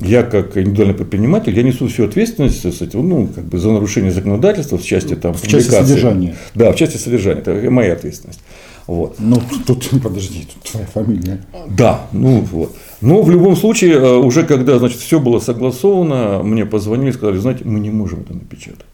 [0.00, 2.64] я как индивидуальный предприниматель, я несу всю ответственность
[2.94, 6.34] ну, как бы за нарушение законодательства в части там, в части содержания.
[6.54, 7.40] Да, в части содержания.
[7.40, 8.40] Это моя ответственность.
[8.88, 9.16] Вот.
[9.18, 11.40] Ну, тут, подожди, тут твоя фамилия.
[11.68, 12.74] Да, ну вот.
[13.00, 17.36] Но в любом случае, э, уже когда значит, все было согласовано, мне позвонили и сказали,
[17.36, 18.86] знаете, мы не можем это напечатать.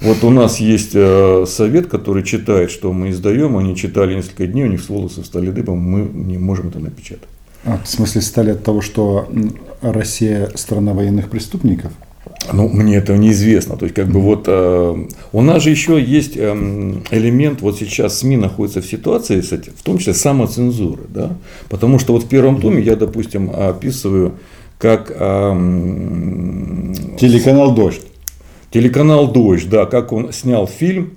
[0.00, 4.64] Вот у нас есть э, совет, который читает, что мы издаем, они читали несколько дней,
[4.64, 7.28] у них с волосы стали дыбом, мы не можем это напечатать.
[7.64, 9.28] А, в смысле стали от того, что
[9.80, 11.92] Россия страна военных преступников?
[12.52, 13.76] Ну, мне это неизвестно.
[13.76, 16.50] То есть, как бы вот э, у нас же еще есть э,
[17.10, 21.36] элемент, вот сейчас СМИ находятся в ситуации, кстати, в том числе самоцензуры, да,
[21.68, 24.34] потому что вот в первом томе я, допустим, описываю,
[24.78, 25.52] как э,
[27.18, 28.02] телеканал Дождь.
[28.72, 31.12] Телеканал Дождь, да, как он снял фильм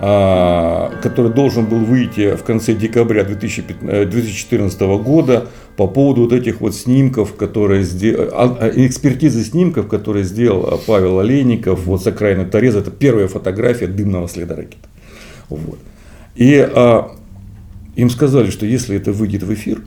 [0.00, 6.74] который должен был выйти в конце декабря 2014 э, года по поводу вот этих вот
[6.74, 12.78] снимков, которые сделал, а, а, экспертизы снимков, которые сделал Павел Олейников вот с окраины Тореза.
[12.78, 14.80] Это первая фотография дымного следа ракет.
[15.50, 15.78] Вот.
[16.34, 17.14] И а,
[17.94, 19.82] им сказали, что если это выйдет в эфир,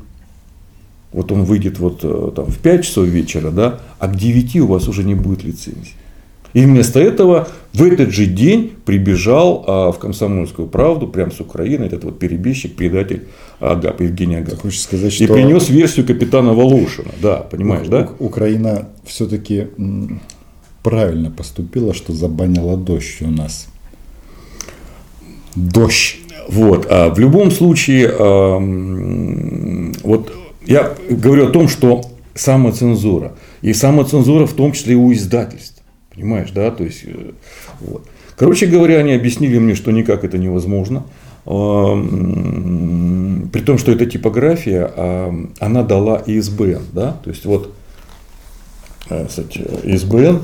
[1.12, 4.67] вот он выйдет вот э, там в 5 часов вечера, да, а к 9 у
[4.67, 5.93] вас уже не будет лицензии.
[6.54, 11.86] И вместо этого в этот же день прибежал а, в комсомольскую правду, прямо с Украины,
[11.86, 13.24] этот вот перебежчик, предатель
[13.60, 14.62] Агап, Евгений Агап.
[14.62, 15.24] Хочешь сказать, что...
[15.24, 17.12] И принес версию капитана Волошина.
[17.22, 18.10] Да, понимаешь, У- да?
[18.20, 19.68] Украина все-таки
[20.84, 23.68] правильно поступила, что забанила дождь у нас.
[25.56, 26.18] Дождь.
[26.48, 26.86] Вот.
[26.89, 28.60] А в любом случае, а,
[30.04, 30.32] вот
[30.68, 32.04] я говорю о том, что
[32.36, 33.34] самоцензура.
[33.63, 35.73] И самоцензура в том числе и у издательств.
[36.15, 36.71] Понимаешь, да?
[36.71, 37.32] То есть, э,
[37.80, 38.06] вот.
[38.38, 41.04] Короче говоря, они объяснили мне, что никак это невозможно.
[41.45, 41.95] А,
[43.52, 46.84] при том, что эта типография, а, она дала ИСБН.
[46.93, 47.17] Да?
[47.23, 47.73] То есть, вот,
[49.10, 50.41] э, кстати, ИСБН,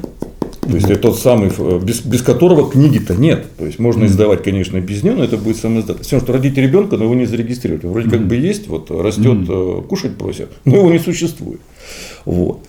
[0.62, 3.48] то есть, это тот самый, без, без которого книги-то нет.
[3.58, 6.04] То есть, можно издавать, конечно, без него, но это будет сам издатель.
[6.04, 7.86] Все, что родить ребенка, но его не зарегистрировать.
[7.86, 11.62] Вроде как бы есть, вот, растет, э, кушать просят, но его не существует.
[12.26, 12.66] Вот.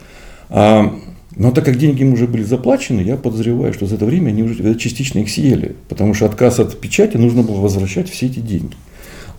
[1.31, 4.29] А, но так как деньги им уже были заплачены, я подозреваю, что за это время
[4.29, 5.77] они уже частично их съели.
[5.89, 8.75] Потому что отказ от печати нужно было возвращать все эти деньги.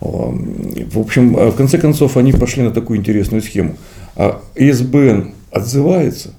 [0.00, 3.76] В общем, в конце концов, они пошли на такую интересную схему.
[4.16, 6.34] А ИСБН отзывается,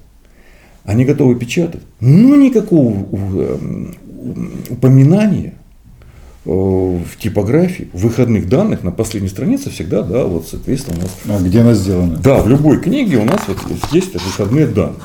[0.84, 3.06] они готовы печатать, но никакого
[4.68, 5.54] упоминания
[6.44, 11.16] в типографии выходных данных на последней странице всегда, да, вот, соответственно, у нас.
[11.26, 12.18] А где она сделана?
[12.22, 13.56] Да, в любой книге у нас вот
[13.92, 15.00] есть выходные данные.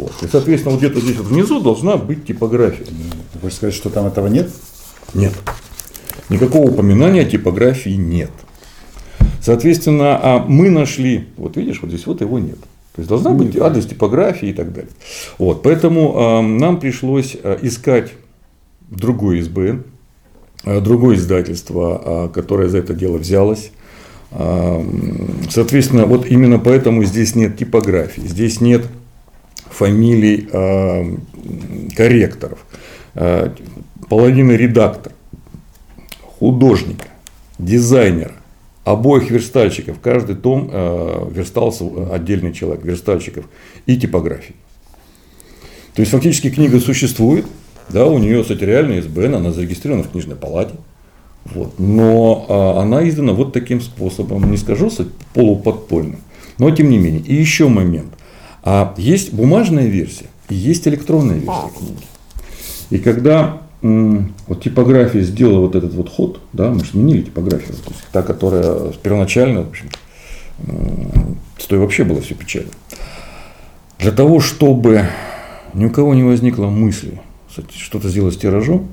[0.00, 0.12] Вот.
[0.22, 2.86] И, соответственно, вот где-то здесь вот внизу должна быть типография.
[3.32, 4.50] Ты хочешь сказать, что там этого нет?
[5.12, 5.34] Нет.
[6.30, 8.30] Никакого упоминания о типографии нет.
[9.42, 12.58] Соответственно, а мы нашли, вот видишь, вот здесь вот его нет.
[12.94, 14.90] То есть должна быть адрес типографии и так далее.
[15.36, 18.12] Вот, поэтому э, нам пришлось искать
[18.90, 19.84] другой СБН,
[20.64, 23.70] другое издательство, которое за это дело взялось.
[25.50, 28.86] Соответственно, вот именно поэтому здесь нет типографии, здесь нет
[29.80, 31.16] фамилий э,
[31.96, 32.58] корректоров,
[33.14, 33.50] э,
[34.10, 35.12] половины редактор,
[36.38, 37.08] художника,
[37.58, 38.34] дизайнера,
[38.84, 39.98] обоих верстальщиков.
[40.00, 43.46] Каждый том э, верстался отдельный человек, верстальщиков
[43.86, 44.54] и типографий.
[45.94, 47.46] То есть фактически книга существует,
[47.88, 50.74] да, у нее, кстати, реальный СБН, она зарегистрирована в книжной палате.
[51.46, 51.78] Вот.
[51.78, 54.90] Но а, она издана вот таким способом, не скажу,
[55.34, 56.20] полуподпольным.
[56.58, 57.22] Но тем не менее.
[57.22, 58.12] И еще момент.
[58.62, 62.04] А есть бумажная версия и есть электронная версия книги.
[62.90, 68.04] И когда вот типография сделала вот этот вот ход, да, мы сменили типографию, то есть
[68.12, 69.88] та, которая первоначально, в общем,
[71.58, 72.72] с той вообще было все печально.
[73.98, 75.06] Для того, чтобы
[75.72, 77.20] ни у кого не возникло мысли
[77.74, 78.88] что-то сделать с тиражом,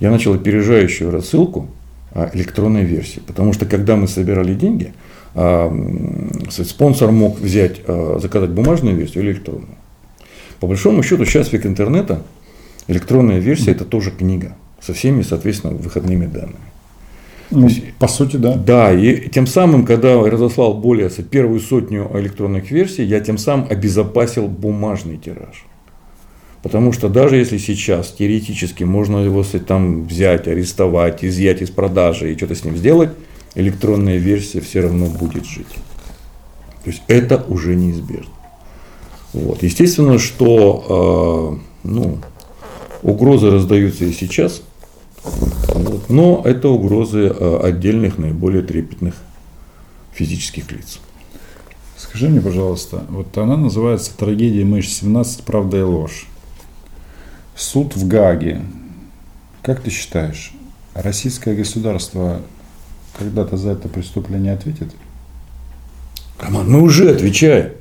[0.00, 1.68] я начал опережающую рассылку
[2.32, 3.20] электронной версии.
[3.20, 4.92] Потому что когда мы собирали деньги,
[5.34, 9.76] спонсор мог взять, а, заказать бумажную версию или электронную.
[10.58, 12.22] По большому счету, сейчас век интернета,
[12.88, 14.56] электронная версия это тоже книга.
[14.80, 16.56] со всеми, соответственно, выходными данными.
[17.50, 18.54] Ну, есть, по сути, да.
[18.54, 23.66] Да, и тем самым, когда я разослал более первую сотню электронных версий, я тем самым
[23.68, 25.66] обезопасил бумажный тираж.
[26.62, 32.36] Потому что даже если сейчас теоретически можно его там взять, арестовать, изъять из продажи и
[32.36, 33.10] что-то с ним сделать,
[33.54, 35.74] электронная версия все равно будет жить.
[36.84, 38.32] То есть это уже неизбежно.
[39.32, 39.62] Вот.
[39.62, 42.18] Естественно, что э, ну,
[43.02, 44.62] угрозы раздаются и сейчас,
[45.22, 49.14] вот, но это угрозы э, отдельных наиболее трепетных
[50.12, 50.98] физических лиц.
[51.96, 55.42] Скажи мне, пожалуйста, вот она называется «Трагедия МШ-17.
[55.44, 56.26] Правда и ложь».
[57.54, 58.62] Суд в Гаге.
[59.62, 60.52] Как ты считаешь,
[60.94, 62.40] российское государство
[63.20, 64.88] когда-то за это преступление ответит?
[66.40, 67.72] Роман, мы уже отвечаем.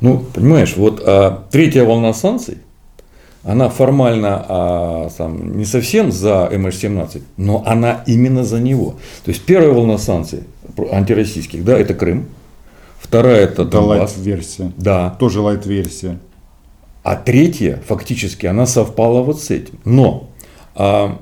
[0.00, 2.58] Ну, понимаешь, вот а, третья волна санкций,
[3.44, 8.96] она формально а, там, не совсем за МH17, но она именно за него.
[9.24, 10.44] То есть первая волна санкций
[10.90, 12.26] антироссийских, да, это Крым.
[13.00, 14.16] Вторая это Донбасс.
[14.16, 14.72] лайт-версия.
[14.76, 15.10] Да.
[15.18, 16.18] Тоже лайт-версия.
[17.02, 19.78] А третья, фактически, она совпала вот с этим.
[19.84, 20.28] Но
[20.74, 21.18] а,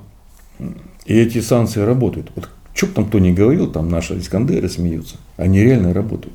[1.07, 2.31] и эти санкции работают.
[2.37, 2.49] Вот
[2.81, 5.17] что бы там кто ни говорил, там наши Искандеры смеются.
[5.37, 6.35] Они реально работают.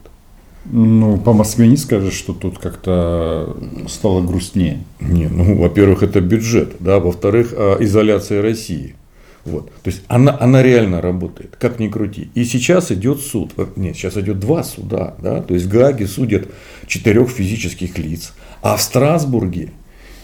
[0.66, 4.84] Ну, по Москве не скажешь, что тут как-то стало грустнее.
[5.00, 8.96] Не, ну, во-первых, это бюджет, да, во-вторых, а, изоляция России.
[9.44, 9.72] Вот.
[9.82, 12.30] То есть она, она реально работает, как ни крути.
[12.36, 13.54] И сейчас идет суд.
[13.76, 15.16] Нет, сейчас идет два суда.
[15.20, 15.42] Да?
[15.42, 16.48] То есть в Гааге судят
[16.86, 18.34] четырех физических лиц.
[18.62, 19.72] А в Страсбурге,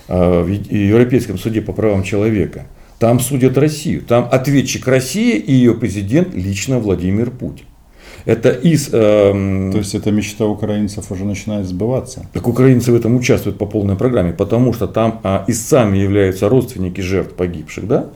[0.08, 2.68] а, в Европейском суде по правам человека,
[3.02, 4.04] там судят Россию.
[4.04, 7.66] Там ответчик России и ее президент лично Владимир Путин.
[8.26, 8.90] Это из...
[8.94, 12.28] Э, То есть эта мечта украинцев уже начинает сбываться?
[12.32, 17.02] Так украинцы в этом участвуют по полной программе, потому что там э, истцами являются родственники
[17.02, 18.10] жертв погибших, да?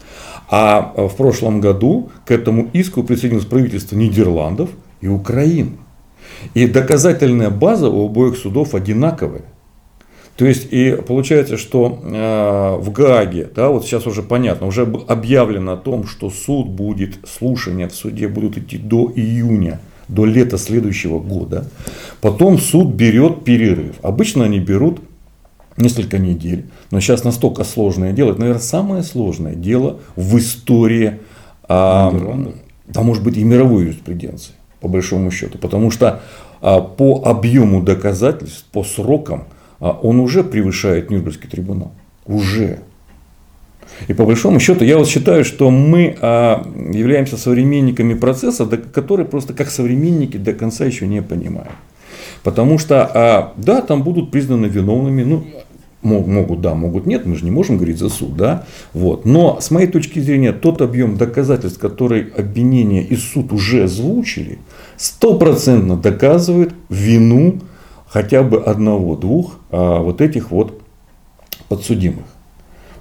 [0.52, 4.70] А в прошлом году к этому иску присоединилось правительство Нидерландов
[5.02, 5.78] и Украины.
[6.54, 9.46] И доказательная база у обоих судов одинаковая.
[10.38, 15.74] То есть, и получается, что э, в Гааге, да, вот сейчас уже понятно, уже объявлено
[15.74, 21.20] о том, что суд будет, слушания в суде будут идти до июня, до лета следующего
[21.20, 21.70] года.
[22.20, 23.96] Потом суд берет перерыв.
[24.02, 25.00] Обычно они берут
[25.78, 26.66] несколько недель.
[26.92, 31.20] Но сейчас настолько сложное дело, это, наверное, самое сложное дело в истории,
[31.68, 32.14] а,
[32.88, 35.58] да, может быть, и мировой юриспруденции, по большому счету.
[35.58, 36.22] Потому что
[36.62, 39.46] а, по объему доказательств, по срокам,
[39.92, 41.92] он уже превышает Нюрнбергский трибунал.
[42.26, 42.80] Уже.
[44.08, 49.54] И по большому счету я вот считаю, что мы а, являемся современниками процесса, который просто
[49.54, 51.72] как современники до конца еще не понимаем.
[52.44, 55.46] Потому что, а, да, там будут признаны виновными, ну,
[56.06, 59.26] могут, да, могут нет, мы же не можем говорить за суд, да, вот.
[59.26, 64.60] Но с моей точки зрения, тот объем доказательств, который обвинение и суд уже озвучили,
[64.98, 67.60] стопроцентно доказывает вину
[68.16, 70.80] хотя бы одного-двух а, вот этих вот
[71.68, 72.24] подсудимых.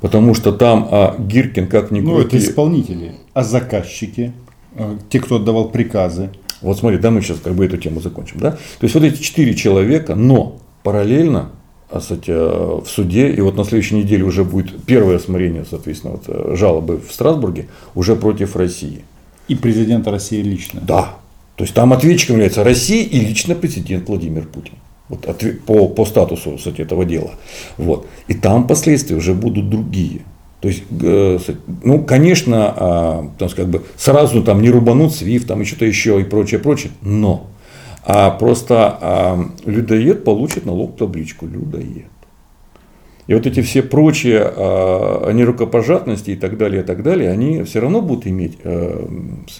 [0.01, 4.33] Потому что там а, Гиркин как ни Ну, это исполнители, а заказчики,
[4.75, 6.31] а, те, кто отдавал приказы.
[6.63, 8.51] Вот смотри, да, мы сейчас как бы эту тему закончим, да.
[8.51, 11.53] То есть вот эти четыре человека, но параллельно
[11.89, 16.25] а, кстати, в суде, и вот на следующей неделе уже будет первое рассмотрение, соответственно, вот,
[16.27, 19.05] э, жалобы в Страсбурге уже против России.
[19.47, 20.81] И президента России лично.
[20.85, 21.19] Да.
[21.55, 24.75] То есть там ответчиком является Россия и лично президент Владимир Путин.
[25.09, 25.27] Вот,
[25.67, 27.33] по, по статусу кстати, этого дела.
[27.77, 28.07] Вот.
[28.27, 30.23] И там последствия уже будут другие.
[30.61, 30.85] То есть,
[31.83, 36.19] ну, конечно, а, там, как бы сразу там не рубанут свиф, там и что-то еще
[36.19, 37.49] и прочее, прочее, но
[38.07, 42.07] а просто а, людоед получит налог табличку людоед.
[43.27, 47.81] И вот эти все прочие а, нерукопожатности и так далее, и так далее, они все
[47.81, 49.07] равно будут иметь а,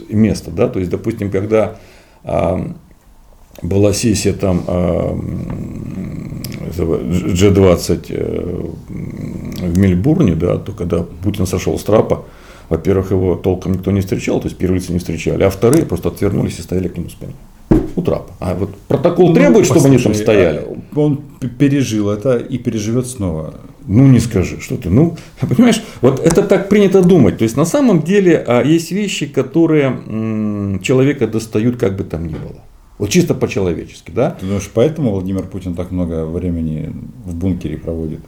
[0.09, 0.51] место.
[0.51, 0.69] Да?
[0.69, 1.79] То есть, допустим, когда
[2.23, 2.75] а,
[3.65, 4.63] была сессия там
[6.77, 8.71] G20 э,
[9.67, 12.25] в Мельбурне, да, то когда Путин сошел с трапа,
[12.69, 16.09] во-первых, его толком никто не встречал, то есть первые лица не встречали, а вторые просто
[16.09, 17.35] отвернулись и стояли к нему спиной.
[17.97, 18.33] У трапа.
[18.41, 20.65] А вот протокол ну, требует, чтобы они там стояли.
[20.95, 21.21] А он
[21.59, 23.55] пережил это и переживет снова.
[23.87, 24.91] Ну, не скажи, что ты.
[24.91, 27.39] Ну, понимаешь, вот это так принято думать.
[27.39, 32.33] То есть, на самом деле, а, есть вещи, которые человека достают как бы там ни
[32.35, 32.63] было.
[32.99, 34.31] Вот чисто по-человечески, да?
[34.31, 36.93] Ты думаешь, поэтому Владимир Путин так много времени
[37.25, 38.21] в бункере проводит?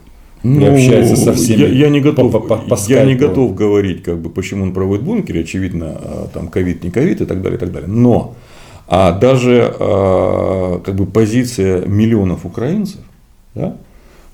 [0.43, 1.61] Ну, общается со всеми.
[1.61, 4.73] Я, я не готов, по, по, по я не готов говорить, как бы, почему он
[4.73, 5.41] проводит в бункере.
[5.41, 7.89] Очевидно, а, там ковид, не ковид и так далее, и так далее.
[7.89, 8.35] Но
[8.87, 13.01] а даже а, как бы позиция миллионов украинцев,
[13.55, 13.77] да,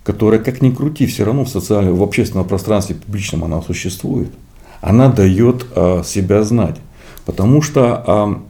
[0.03, 4.29] которая, как ни крути, все равно в социальном, в общественном пространстве публичном она существует.
[4.81, 6.75] она дает а, себя знать.
[7.25, 8.43] Потому что а,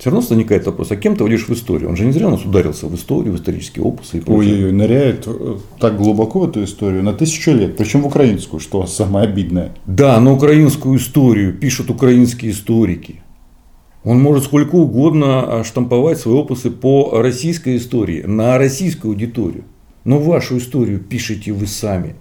[0.00, 1.90] все равно возникает вопрос, а кем ты войдешь в историю?
[1.90, 4.64] Он же не зря у нас ударился в историю, в исторические опусы и прочее.
[4.64, 8.86] Ой, ныряет э, так глубоко в эту историю на тысячу лет, причем в украинскую, что
[8.86, 9.72] самое обидное.
[9.84, 13.20] Да, на украинскую историю пишут украинские историки.
[14.02, 19.64] Он может сколько угодно а, штамповать свои опусы по российской истории, на российскую аудиторию.
[20.04, 22.16] Но вашу историю пишете вы сами.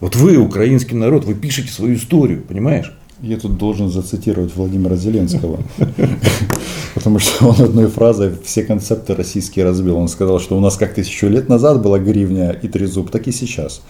[0.00, 2.97] Вот вы, украинский народ, вы пишете свою историю, понимаешь?
[3.20, 5.58] Я тут должен зацитировать Владимира Зеленского,
[6.94, 9.96] потому что он одной фразой все концепты российские разбил.
[9.96, 13.32] Он сказал, что у нас как тысячу лет назад была гривня и трезуб, так и
[13.32, 13.82] сейчас.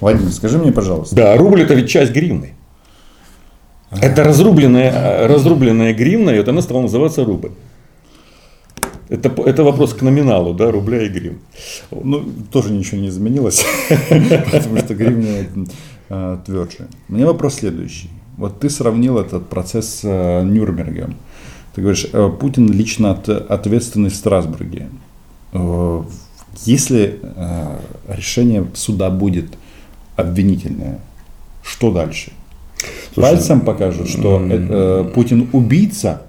[0.00, 1.14] Владимир, скажи мне, пожалуйста.
[1.14, 2.54] Да, рубль это ведь часть гривны.
[3.92, 7.52] Это разрубленная, разрубленная гривна, и вот она стала называться рубль.
[9.08, 11.38] Это, это вопрос к номиналу, да, рубля и гривен.
[11.90, 13.64] Ну, тоже ничего не изменилось,
[14.50, 15.46] потому что гривня
[16.08, 16.88] э, тверже.
[17.08, 18.08] У меня вопрос следующий.
[18.36, 21.16] Вот ты сравнил этот процесс с э, Нюрнбергом.
[21.74, 24.88] Ты говоришь, э, Путин лично от, ответственный в Страсбурге.
[25.52, 26.02] Э,
[26.64, 27.20] если
[28.08, 29.46] решение суда будет
[30.16, 31.00] обвинительное,
[31.62, 32.32] что дальше?
[33.14, 36.22] Слушай, Пальцем покажут, что это, Путин убийца,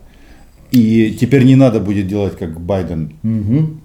[0.72, 3.14] и теперь не надо будет делать как Байден.
[3.24, 3.83] Угу.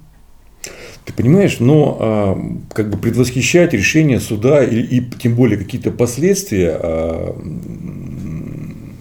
[1.08, 2.38] Ты понимаешь, но а,
[2.74, 7.34] как бы предвосхищать решение суда и, и тем более какие-то последствия а,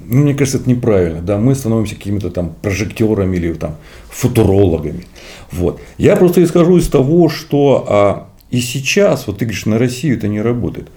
[0.10, 1.22] ну, мне кажется, это неправильно.
[1.22, 1.38] Да?
[1.38, 3.76] Мы становимся какими-то там прожектерами или там
[4.10, 5.04] футурологами.
[5.52, 5.82] Вот.
[5.98, 10.30] Я просто исхожу из того, что а, и сейчас, вот ты говоришь, на Россию это
[10.30, 10.88] не работает.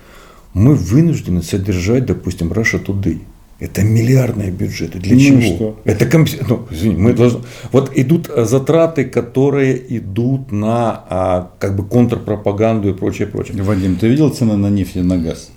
[0.55, 3.19] Мы вынуждены содержать, допустим, Russia Today.
[3.61, 4.99] Это миллиардные бюджеты.
[4.99, 5.55] Для ну, чего?
[5.55, 5.81] Что?
[5.85, 6.31] Это комп...
[6.49, 7.41] ну, извини, мы должны...
[7.73, 13.63] Вот идут затраты, которые идут на а, как бы контрпропаганду и прочее, прочее.
[13.63, 15.51] Вадим, ты видел цены на нефть и на газ?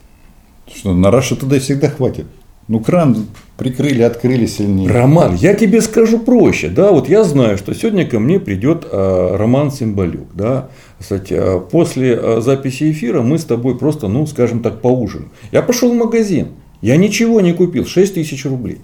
[0.67, 2.25] Что на Russia Today всегда хватит.
[2.67, 3.25] Ну, кран
[3.57, 4.89] прикрыли, открыли сильнее.
[4.89, 6.69] Роман, я тебе скажу проще.
[6.69, 10.33] Да, вот я знаю, что сегодня ко мне придет а, Роман Симбалюк.
[10.33, 10.67] Да.
[10.99, 15.31] Кстати, а, после а, записи эфира мы с тобой просто, ну, скажем так, поужинаем.
[15.53, 16.49] Я пошел в магазин.
[16.83, 17.85] Я ничего не купил.
[17.85, 18.79] 6 тысяч рублей.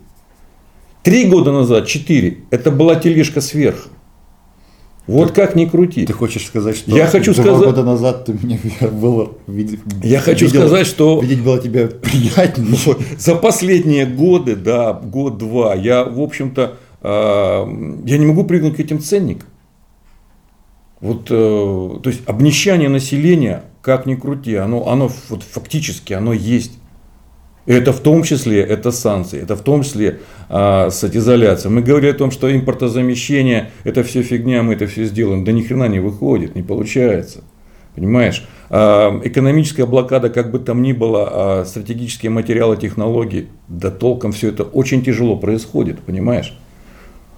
[1.03, 3.89] Три года назад, четыре, это была тележка сверху.
[5.05, 6.05] Вот как ни крути.
[6.05, 7.65] Ты хочешь сказать, что я хочу два сказать...
[7.65, 8.59] года назад ты мне
[8.91, 12.77] было видеть, Я хочу видел, сказать, что видеть было тебя приятнее.
[13.17, 17.07] За последние годы, да, год-два, я, в общем-то, э,
[18.05, 19.49] я не могу прыгнуть к этим ценникам.
[21.01, 26.73] Вот, э, то есть обнищание населения, как ни крути, оно, оно вот, фактически оно есть.
[27.69, 31.71] Это в том числе это санкции, это в том числе а, изоляцией.
[31.71, 35.43] Мы говорили о том, что импортозамещение это все фигня, мы это все сделаем.
[35.43, 37.43] Да ни хрена не выходит, не получается.
[37.93, 38.47] Понимаешь?
[38.71, 44.49] А, экономическая блокада, как бы там ни было, а стратегические материалы, технологии, да толком все
[44.49, 46.57] это очень тяжело происходит, понимаешь?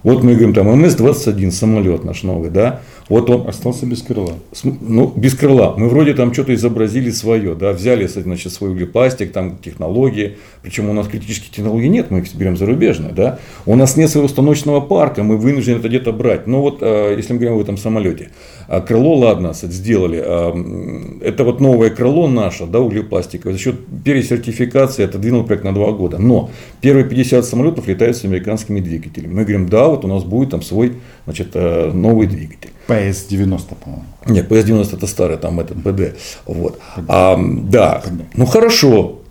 [0.03, 2.79] Вот мы говорим, там МС-21 самолет наш новый, да,
[3.11, 4.35] вот он остался без крыла.
[4.63, 5.73] Ну, без крыла.
[5.75, 10.93] Мы вроде там что-то изобразили свое, да, взяли, значит, свой углепластик, там технологии, причем у
[10.93, 13.39] нас критических технологий нет, мы их берем зарубежные, да.
[13.65, 16.47] У нас нет своего установочного парка, мы вынуждены это где-то брать.
[16.47, 18.29] Но вот, а, если мы говорим об этом самолете,
[18.69, 25.03] а крыло, ладно, сделали, а, это вот новое крыло наше, да, углепластиковое, за счет пересертификации
[25.03, 26.17] отодвинул проект на два года.
[26.17, 26.49] Но
[26.79, 29.33] первые 50 самолетов летают с американскими двигателями.
[29.33, 30.93] Мы говорим, да, вот у нас будет там свой,
[31.25, 32.69] значит, новый двигатель.
[32.91, 34.05] PS-90, по-моему.
[34.27, 36.17] Нет, PS-90 это старый, там этот БД.
[36.45, 36.79] Вот.
[37.07, 38.03] А, да,
[38.35, 39.21] ну хорошо.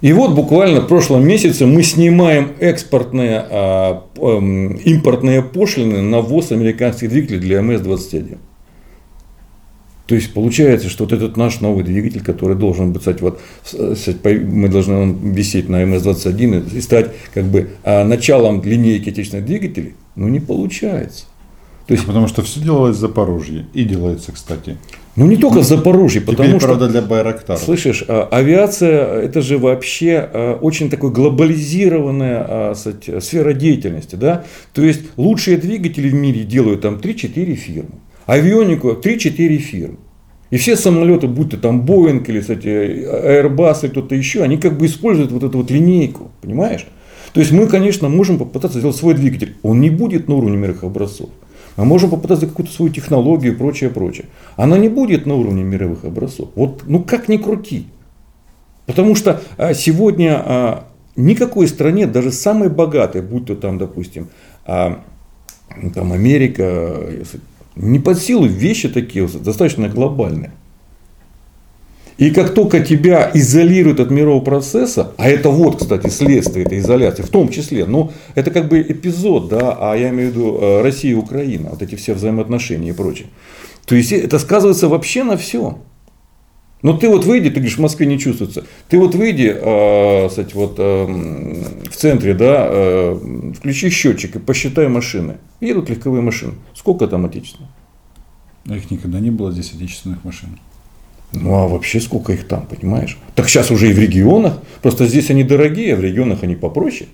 [0.00, 4.38] И вот буквально в прошлом месяце мы снимаем экспортные, а, а,
[4.84, 8.38] импортные пошлины на ввоз американских двигателей для МС-21.
[10.06, 13.40] То есть получается, что вот этот наш новый двигатель, который должен быть, кстати, вот,
[13.72, 20.28] мы должны висеть на МС-21 и стать как бы а, началом линейки отечественных двигателей, ну
[20.28, 21.26] не получается.
[21.90, 23.66] То есть, потому что все делалось в Запорожье.
[23.74, 24.76] И делается, кстати.
[25.16, 26.68] Ну, не только в Запорожье, потому Теперь, что...
[26.68, 27.58] правда, для Байрактара.
[27.58, 34.14] Слышишь, а, авиация– это же вообще а, очень такой глобализированная а, сфера деятельности.
[34.14, 34.44] Да?
[34.72, 37.94] То есть, лучшие двигатели в мире делают там 3-4 фирмы.
[38.26, 39.96] Авионику 3-4 фирмы.
[40.50, 44.78] И все самолеты, будь то там Боинг или, кстати, Airbus или кто-то еще, они как
[44.78, 46.86] бы используют вот эту вот линейку, понимаешь?
[47.32, 49.56] То есть мы, конечно, можем попытаться сделать свой двигатель.
[49.64, 51.30] Он не будет на уровне мировых образцов.
[51.76, 54.26] Мы можем попытаться какую-то свою технологию и прочее, прочее.
[54.56, 56.50] Она не будет на уровне мировых образцов.
[56.54, 57.86] Вот, ну как ни крути.
[58.86, 60.84] Потому что а, сегодня а,
[61.16, 64.28] никакой стране, даже самой богатой, будь то там, допустим,
[64.64, 65.00] а,
[65.94, 67.08] там Америка,
[67.76, 70.50] не под силу вещи такие, достаточно глобальные.
[72.20, 77.22] И как только тебя изолируют от мирового процесса, а это вот, кстати, следствие этой изоляции,
[77.22, 80.82] в том числе, ну, это как бы эпизод, да, а я имею в виду э,
[80.82, 83.28] Россия и Украина, вот эти все взаимоотношения и прочее.
[83.86, 85.78] То есть это сказывается вообще на всем.
[86.82, 88.66] Но ты вот выйди, ты говоришь, в Москве не чувствуется.
[88.90, 91.06] Ты вот выйди, э, кстати, вот э,
[91.90, 95.38] в центре, да, э, включи счетчик и посчитай машины.
[95.62, 96.52] Едут легковые машины.
[96.74, 97.70] Сколько там отечественных?
[98.66, 100.58] Их никогда не было здесь отечественных машин.
[101.32, 103.18] Ну а вообще сколько их там, понимаешь?
[103.34, 104.58] Так сейчас уже и в регионах.
[104.82, 107.08] Просто здесь они дорогие, а в регионах они попроще.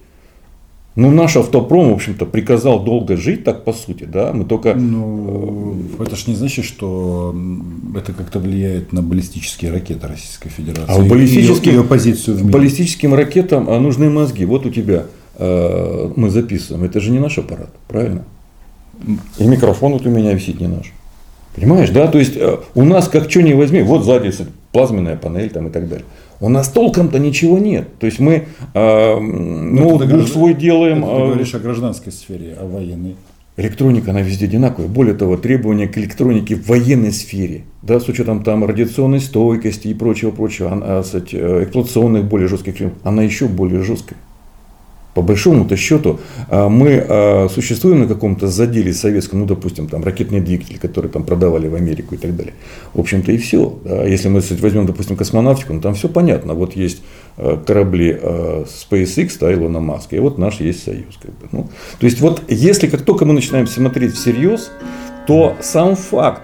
[0.96, 4.74] Ну, наш автопром, в общем-то, приказал долго жить, так по сути, да, мы только...
[4.74, 7.36] Ну, это же не значит, что
[7.94, 10.86] это как-то влияет на баллистические ракеты Российской Федерации.
[10.88, 12.52] А у баллистических, ее позицию в мире.
[12.52, 14.46] баллистическим ракетам а, нужны мозги.
[14.46, 15.04] Вот у тебя
[15.34, 16.86] э, мы записываем.
[16.86, 18.24] Это же не наш аппарат, правильно?
[19.36, 20.94] И микрофон вот у меня висит не наш.
[21.56, 22.06] Понимаешь, да?
[22.06, 24.30] То есть э, у нас как что не возьми, вот сзади
[24.72, 26.04] плазменная панель там и так далее.
[26.38, 27.88] У нас толком-то ничего нет.
[27.98, 28.44] То есть мы
[28.74, 30.26] э, ноутбук граждан...
[30.26, 30.98] свой делаем.
[30.98, 33.16] Это ты а, говоришь о гражданской сфере, о военной.
[33.56, 34.86] Электроника, она везде одинаковая.
[34.86, 39.94] Более того, требования к электронике в военной сфере, да, с учетом там радиационной стойкости и
[39.94, 44.18] прочего, прочего, она, кстати, э, эксплуатационных более жестких, она еще более жесткая.
[45.16, 50.42] По большому-то счету а, мы а, существуем на каком-то заделе советском, ну, допустим, там ракетные
[50.42, 52.52] двигатели, которые там продавали в Америку и так далее.
[52.92, 53.78] В общем-то и все.
[54.06, 56.52] Если мы кстати, возьмем, допустим, космонавтику, ну, там все понятно.
[56.52, 57.02] Вот есть
[57.38, 61.18] а, корабли SpaceX, да, Илона Маска, и вот наш есть Союз.
[61.22, 61.48] Как бы.
[61.50, 64.70] ну, то есть вот если как только мы начинаем смотреть всерьез,
[65.26, 66.42] то сам факт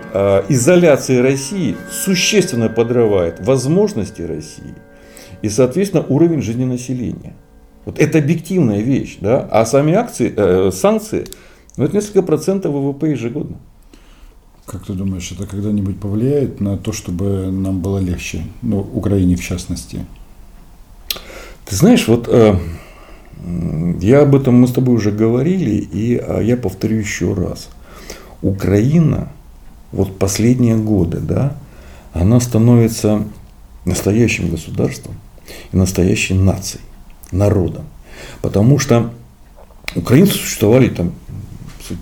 [0.49, 4.75] изоляции России существенно подрывает возможности России
[5.43, 7.35] и, соответственно, уровень жизни населения.
[7.85, 9.49] Вот это объективная вещь, да?
[9.51, 11.26] А сами акции, э, санкции,
[11.76, 13.57] ну, это несколько процентов ВВП ежегодно.
[14.66, 19.43] Как ты думаешь, это когда-нибудь повлияет на то, чтобы нам было легче, ну, Украине в
[19.43, 20.07] частности?
[21.64, 22.57] Ты знаешь, вот э,
[24.01, 27.68] я об этом мы с тобой уже говорили, и э, я повторю еще раз.
[28.43, 29.33] Украина,
[29.91, 31.57] вот последние годы, да,
[32.12, 33.24] она становится
[33.85, 35.14] настоящим государством
[35.72, 36.85] и настоящей нацией
[37.33, 37.85] народом.
[38.41, 39.11] Потому что
[39.97, 41.12] украинцы существовали там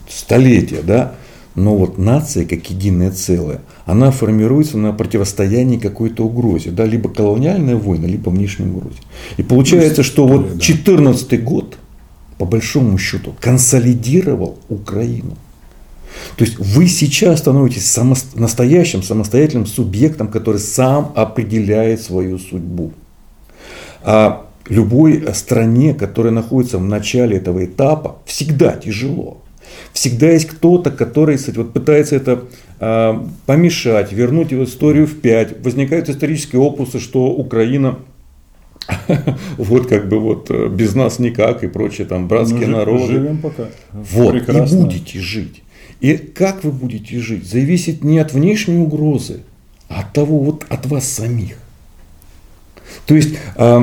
[0.09, 1.15] столетия, да,
[1.55, 7.77] но вот нация как единое целое, она формируется на противостоянии какой-то угрозе, да, либо колониальная
[7.77, 8.99] война, либо внешней угрозе.
[9.37, 11.77] И получается, что вот 14 год,
[12.39, 15.37] по большому счету, консолидировал Украину.
[16.37, 22.93] То есть вы сейчас становитесь само, настоящим самостоятельным субъектом, который сам определяет свою судьбу.
[24.03, 29.43] А любой стране, которая находится в начале этого этапа, всегда тяжело.
[29.93, 32.45] Всегда есть кто-то, который кстати, вот пытается это
[32.81, 33.15] э,
[33.47, 35.65] помешать, вернуть его историю в пять.
[35.65, 37.99] Возникают исторические опусы, что Украина
[39.57, 43.13] вот как бы вот э, без нас никак и прочее там братские Мы народы.
[43.15, 43.65] Живем пока.
[43.93, 44.77] Вот Прекрасно.
[44.77, 45.63] и будете жить.
[46.01, 49.41] И как вы будете жить, зависит не от внешней угрозы,
[49.89, 51.57] а от того вот от вас самих.
[53.07, 53.81] То есть а,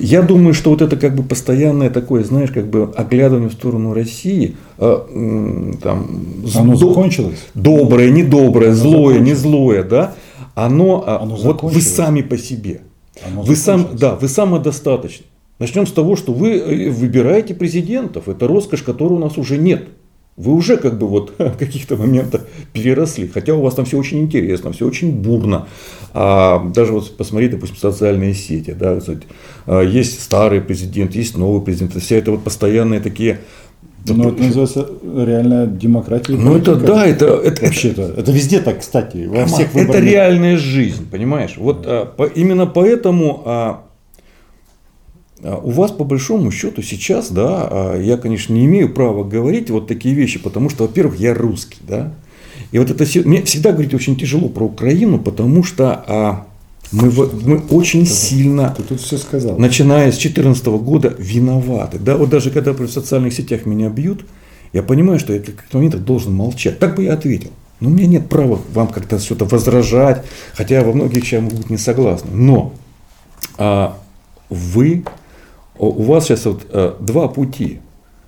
[0.00, 3.94] я думаю, что вот это как бы постоянное такое, знаешь, как бы оглядывание в сторону
[3.94, 5.06] России, а,
[5.82, 7.46] там, оно до, закончилось?
[7.54, 10.14] Доброе, недоброе, оно злое, не злое, да,
[10.54, 12.82] оно, а, оно вот вы сами по себе.
[13.26, 15.26] Оно вы сам, да, вы самодостаточны.
[15.58, 18.28] Начнем с того, что вы э, выбираете президентов.
[18.28, 19.88] Это роскошь, которой у нас уже нет
[20.38, 23.28] вы уже как бы вот в каких-то моментах переросли.
[23.28, 25.66] Хотя у вас там все очень интересно, все очень бурно.
[26.14, 28.74] А даже вот посмотри, допустим, социальные сети.
[28.78, 28.98] Да,
[29.66, 31.94] а, есть старый президент, есть новый президент.
[32.00, 33.40] Вся это вот постоянные такие
[34.06, 36.32] ну, это называется реальная демократия.
[36.32, 38.02] Ну, это да, это, это вообще-то.
[38.16, 39.26] Это везде так, кстати.
[39.26, 39.96] Во всех выборных...
[39.96, 41.56] Это реальная жизнь, понимаешь?
[41.58, 43.87] Вот а, по, именно поэтому а
[45.42, 49.86] у вас, по большому счету, сейчас, да, а, я, конечно, не имею права говорить вот
[49.86, 52.12] такие вещи, потому что, во-первых, я русский, да.
[52.72, 56.46] И вот это мне всегда говорить очень тяжело про Украину, потому что а,
[56.90, 59.58] мы, мы очень сильно, ты тут все сказал.
[59.58, 61.98] начиная с 2014 года, виноваты.
[61.98, 64.24] Да, вот даже когда в социальных сетях меня бьют,
[64.72, 66.78] я понимаю, что я как момент должен молчать.
[66.78, 67.50] Так бы я ответил.
[67.80, 70.24] Но у меня нет права вам как-то что-то возражать,
[70.54, 72.30] хотя во многих вещах могут быть не согласны.
[72.32, 72.74] Но
[73.56, 73.96] а,
[74.50, 75.04] вы
[75.78, 77.80] у вас сейчас вот э, два пути.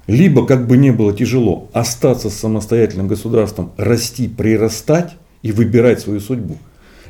[0.06, 6.58] Либо, как бы не было тяжело, остаться самостоятельным государством, расти, прирастать и выбирать свою судьбу.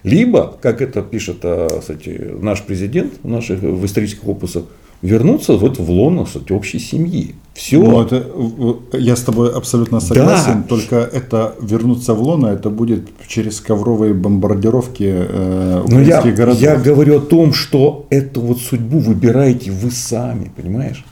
[0.02, 1.44] Либо, как это пишет
[1.78, 4.64] кстати, наш президент в наших в исторических опусах,
[5.02, 7.34] вернуться вот в лоно кстати, общей семьи.
[7.54, 7.82] Все.
[7.82, 8.26] Ну, это,
[8.96, 10.68] я с тобой абсолютно согласен, да.
[10.68, 16.60] только это вернуться в лоно, это будет через ковровые бомбардировки э, украинских я, городов.
[16.60, 21.04] Я говорю о том, что эту вот судьбу выбираете вы сами, понимаешь?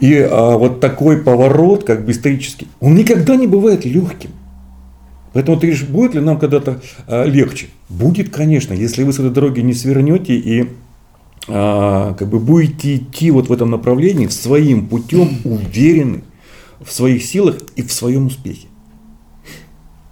[0.00, 4.30] И а, вот такой поворот, как бы исторический, он никогда не бывает легким.
[5.32, 7.66] Поэтому ты говоришь, будет ли нам когда-то а, легче?
[7.88, 10.68] Будет, конечно, если вы с этой дороги не свернете и
[11.46, 16.22] как бы будете идти вот в этом направлении своим путем, уверены
[16.80, 18.68] в своих силах и в своем успехе.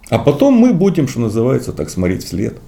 [0.09, 2.59] А потом мы будем, что называется, так смотреть вслед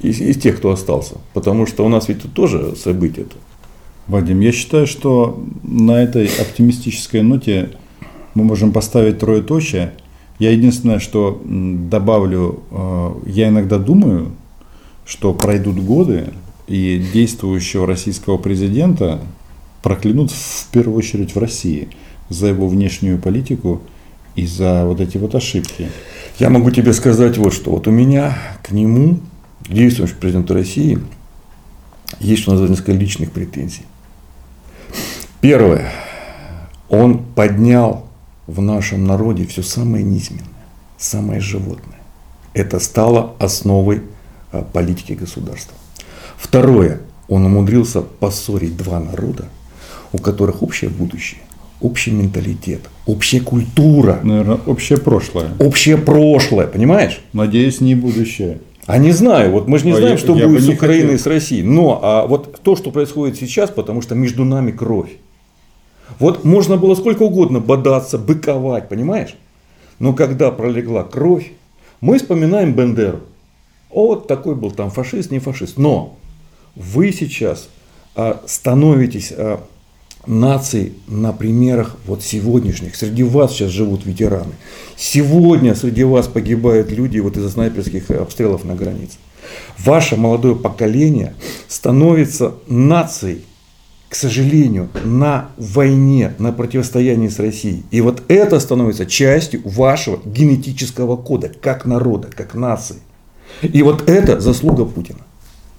[0.00, 1.16] из, из тех, кто остался.
[1.34, 3.22] Потому что у нас ведь тут тоже события.
[3.22, 3.36] -то.
[4.06, 7.70] Вадим, я считаю, что на этой оптимистической ноте
[8.34, 9.94] мы можем поставить троеточие.
[10.38, 14.30] Я единственное, что добавлю, э, я иногда думаю,
[15.04, 16.28] что пройдут годы,
[16.66, 19.20] и действующего российского президента
[19.82, 21.88] проклянут в первую очередь в России
[22.28, 23.82] за его внешнюю политику
[24.34, 25.90] и за вот эти вот ошибки.
[26.38, 27.70] Я могу тебе сказать вот что.
[27.70, 29.20] Вот у меня к нему,
[29.68, 30.98] действующему президенту России,
[32.20, 33.82] есть, что называется, несколько личных претензий.
[35.40, 35.90] Первое.
[36.88, 38.06] Он поднял
[38.46, 40.46] в нашем народе все самое низменное,
[40.98, 41.98] самое животное.
[42.54, 44.02] Это стало основой
[44.52, 45.76] а, политики государства.
[46.36, 47.00] Второе.
[47.28, 49.46] Он умудрился поссорить два народа,
[50.12, 51.40] у которых общее будущее,
[51.80, 54.20] общий менталитет, общая культура.
[54.22, 55.48] Наверное, общее прошлое.
[55.58, 57.20] Общее прошлое, понимаешь?
[57.32, 58.60] Надеюсь, не будущее.
[58.86, 61.14] А не знаю, вот мы же не а знаем, я, что я будет с Украиной
[61.14, 61.64] и с Россией.
[61.64, 65.10] Но а вот то, что происходит сейчас, потому что между нами кровь.
[66.20, 69.34] Вот можно было сколько угодно бодаться, быковать, понимаешь?
[69.98, 71.50] Но когда пролегла кровь,
[72.00, 73.20] мы вспоминаем Бендеру.
[73.90, 75.78] О, вот такой был там фашист, не фашист.
[75.78, 76.16] Но
[76.76, 77.68] вы сейчас
[78.14, 79.64] а, становитесь а,
[80.26, 82.94] нацией на примерах вот сегодняшних.
[82.96, 84.52] Среди вас сейчас живут ветераны.
[84.96, 89.16] Сегодня среди вас погибают люди вот из-за снайперских обстрелов на границе.
[89.78, 91.34] Ваше молодое поколение
[91.68, 93.44] становится нацией,
[94.08, 97.84] к сожалению, на войне, на противостоянии с Россией.
[97.90, 102.96] И вот это становится частью вашего генетического кода, как народа, как нации.
[103.62, 105.20] И вот это заслуга Путина.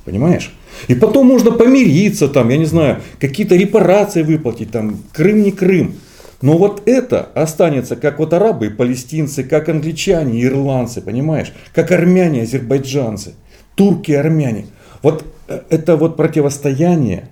[0.05, 0.53] Понимаешь?
[0.87, 5.95] И потом можно помириться, там, я не знаю, какие-то репарации выплатить, там, Крым не Крым.
[6.41, 11.51] Но вот это останется, как вот арабы и палестинцы, как англичане и ирландцы, понимаешь?
[11.73, 13.33] Как армяне, азербайджанцы,
[13.75, 14.67] турки и армяне.
[15.01, 17.29] Вот э, это вот противостояние,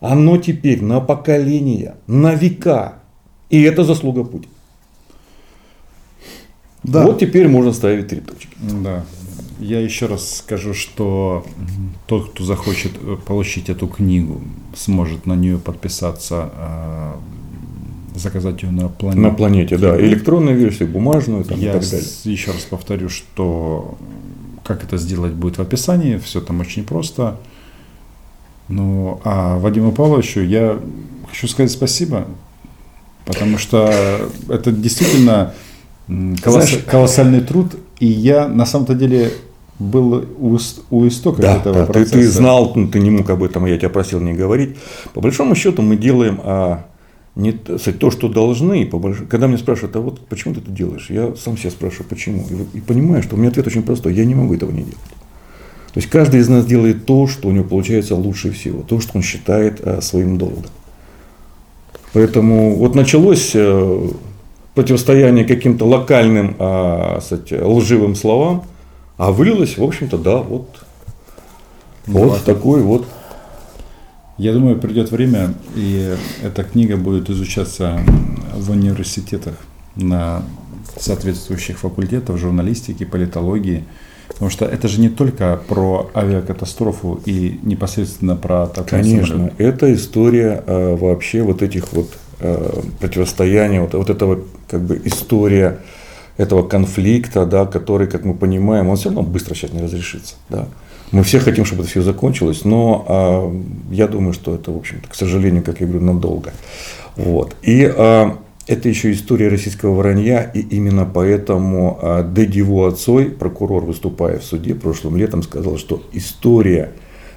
[0.00, 2.94] оно теперь на поколения, на века.
[3.50, 4.52] И это заслуга Путина.
[6.84, 7.04] Да.
[7.04, 8.56] Вот теперь можно ставить три точки.
[8.60, 9.04] Да.
[9.60, 11.44] Я еще раз скажу, что
[12.06, 14.40] тот, кто захочет э, получить эту книгу,
[14.76, 17.12] сможет на нее подписаться, э,
[18.14, 19.20] заказать ее на планете.
[19.20, 20.00] На планете, да.
[20.00, 22.06] Электронную версию, бумажную там, Я и так далее.
[22.24, 23.98] еще раз повторю, что
[24.64, 26.18] как это сделать будет в описании.
[26.18, 27.38] Все там очень просто.
[28.68, 30.78] Ну, а Вадиму Павловичу я
[31.26, 32.28] хочу сказать спасибо,
[33.24, 35.54] потому что это действительно
[36.42, 37.76] колосс, колоссальный труд.
[37.98, 39.32] И я на самом-то деле
[39.78, 40.58] был у,
[40.90, 42.12] у истока да, этого да, процесса.
[42.12, 44.76] Ты, ты знал, ну, ты не мог об этом, я тебя просил не говорить.
[45.14, 46.86] По большому счету мы делаем а,
[47.36, 48.84] не то, что должны.
[48.86, 49.18] По больш...
[49.28, 52.44] Когда меня спрашивают, а вот почему ты это делаешь, я сам себя спрашиваю, почему.
[52.50, 54.96] И, и понимаю, что у меня ответ очень простой, я не могу этого не делать.
[55.94, 59.12] То есть каждый из нас делает то, что у него получается лучше всего, то, что
[59.14, 60.64] он считает а, своим долгом.
[62.12, 64.10] Поэтому вот началось а,
[64.74, 68.64] противостояние каким-то локальным а, кстати, лживым словам,
[69.18, 70.68] а вылилось, в общем-то, да, вот,
[72.06, 73.06] вот, вот такой вот.
[74.38, 78.00] Я думаю, придет время, и эта книга будет изучаться
[78.54, 79.54] в университетах
[79.96, 80.42] на
[80.96, 83.84] соответствующих факультетах журналистики, политологии.
[84.28, 89.54] Потому что это же не только про авиакатастрофу и непосредственно про такой Конечно, самолет.
[89.58, 95.80] это история э, вообще вот этих вот э, противостояний, вот, вот этого как бы история
[96.38, 100.36] этого конфликта, да, который, как мы понимаем, он все равно быстро сейчас не разрешится.
[100.48, 100.68] Да.
[101.10, 105.08] Мы все хотим, чтобы это все закончилось, но а, я думаю, что это, в общем-то,
[105.08, 106.52] к сожалению, как я говорю, надолго.
[107.16, 107.56] Вот.
[107.62, 114.38] И а, это еще история российского вранья, и именно поэтому а, Дедиво Отцой, прокурор, выступая
[114.38, 116.92] в суде прошлым летом, сказал, что история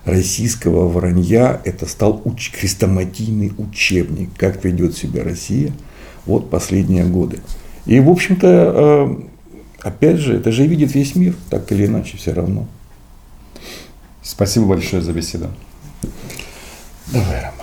[0.06, 5.72] российского вранья это стал уч- хрестоматийный учебник, как ведет себя Россия
[6.26, 7.40] вот последние годы.
[7.86, 9.16] И, в общем-то, э,
[9.82, 12.68] опять же, это же видит весь мир, так или иначе, все равно.
[14.22, 15.50] Спасибо большое за беседу.
[17.08, 17.61] Давай, Роман.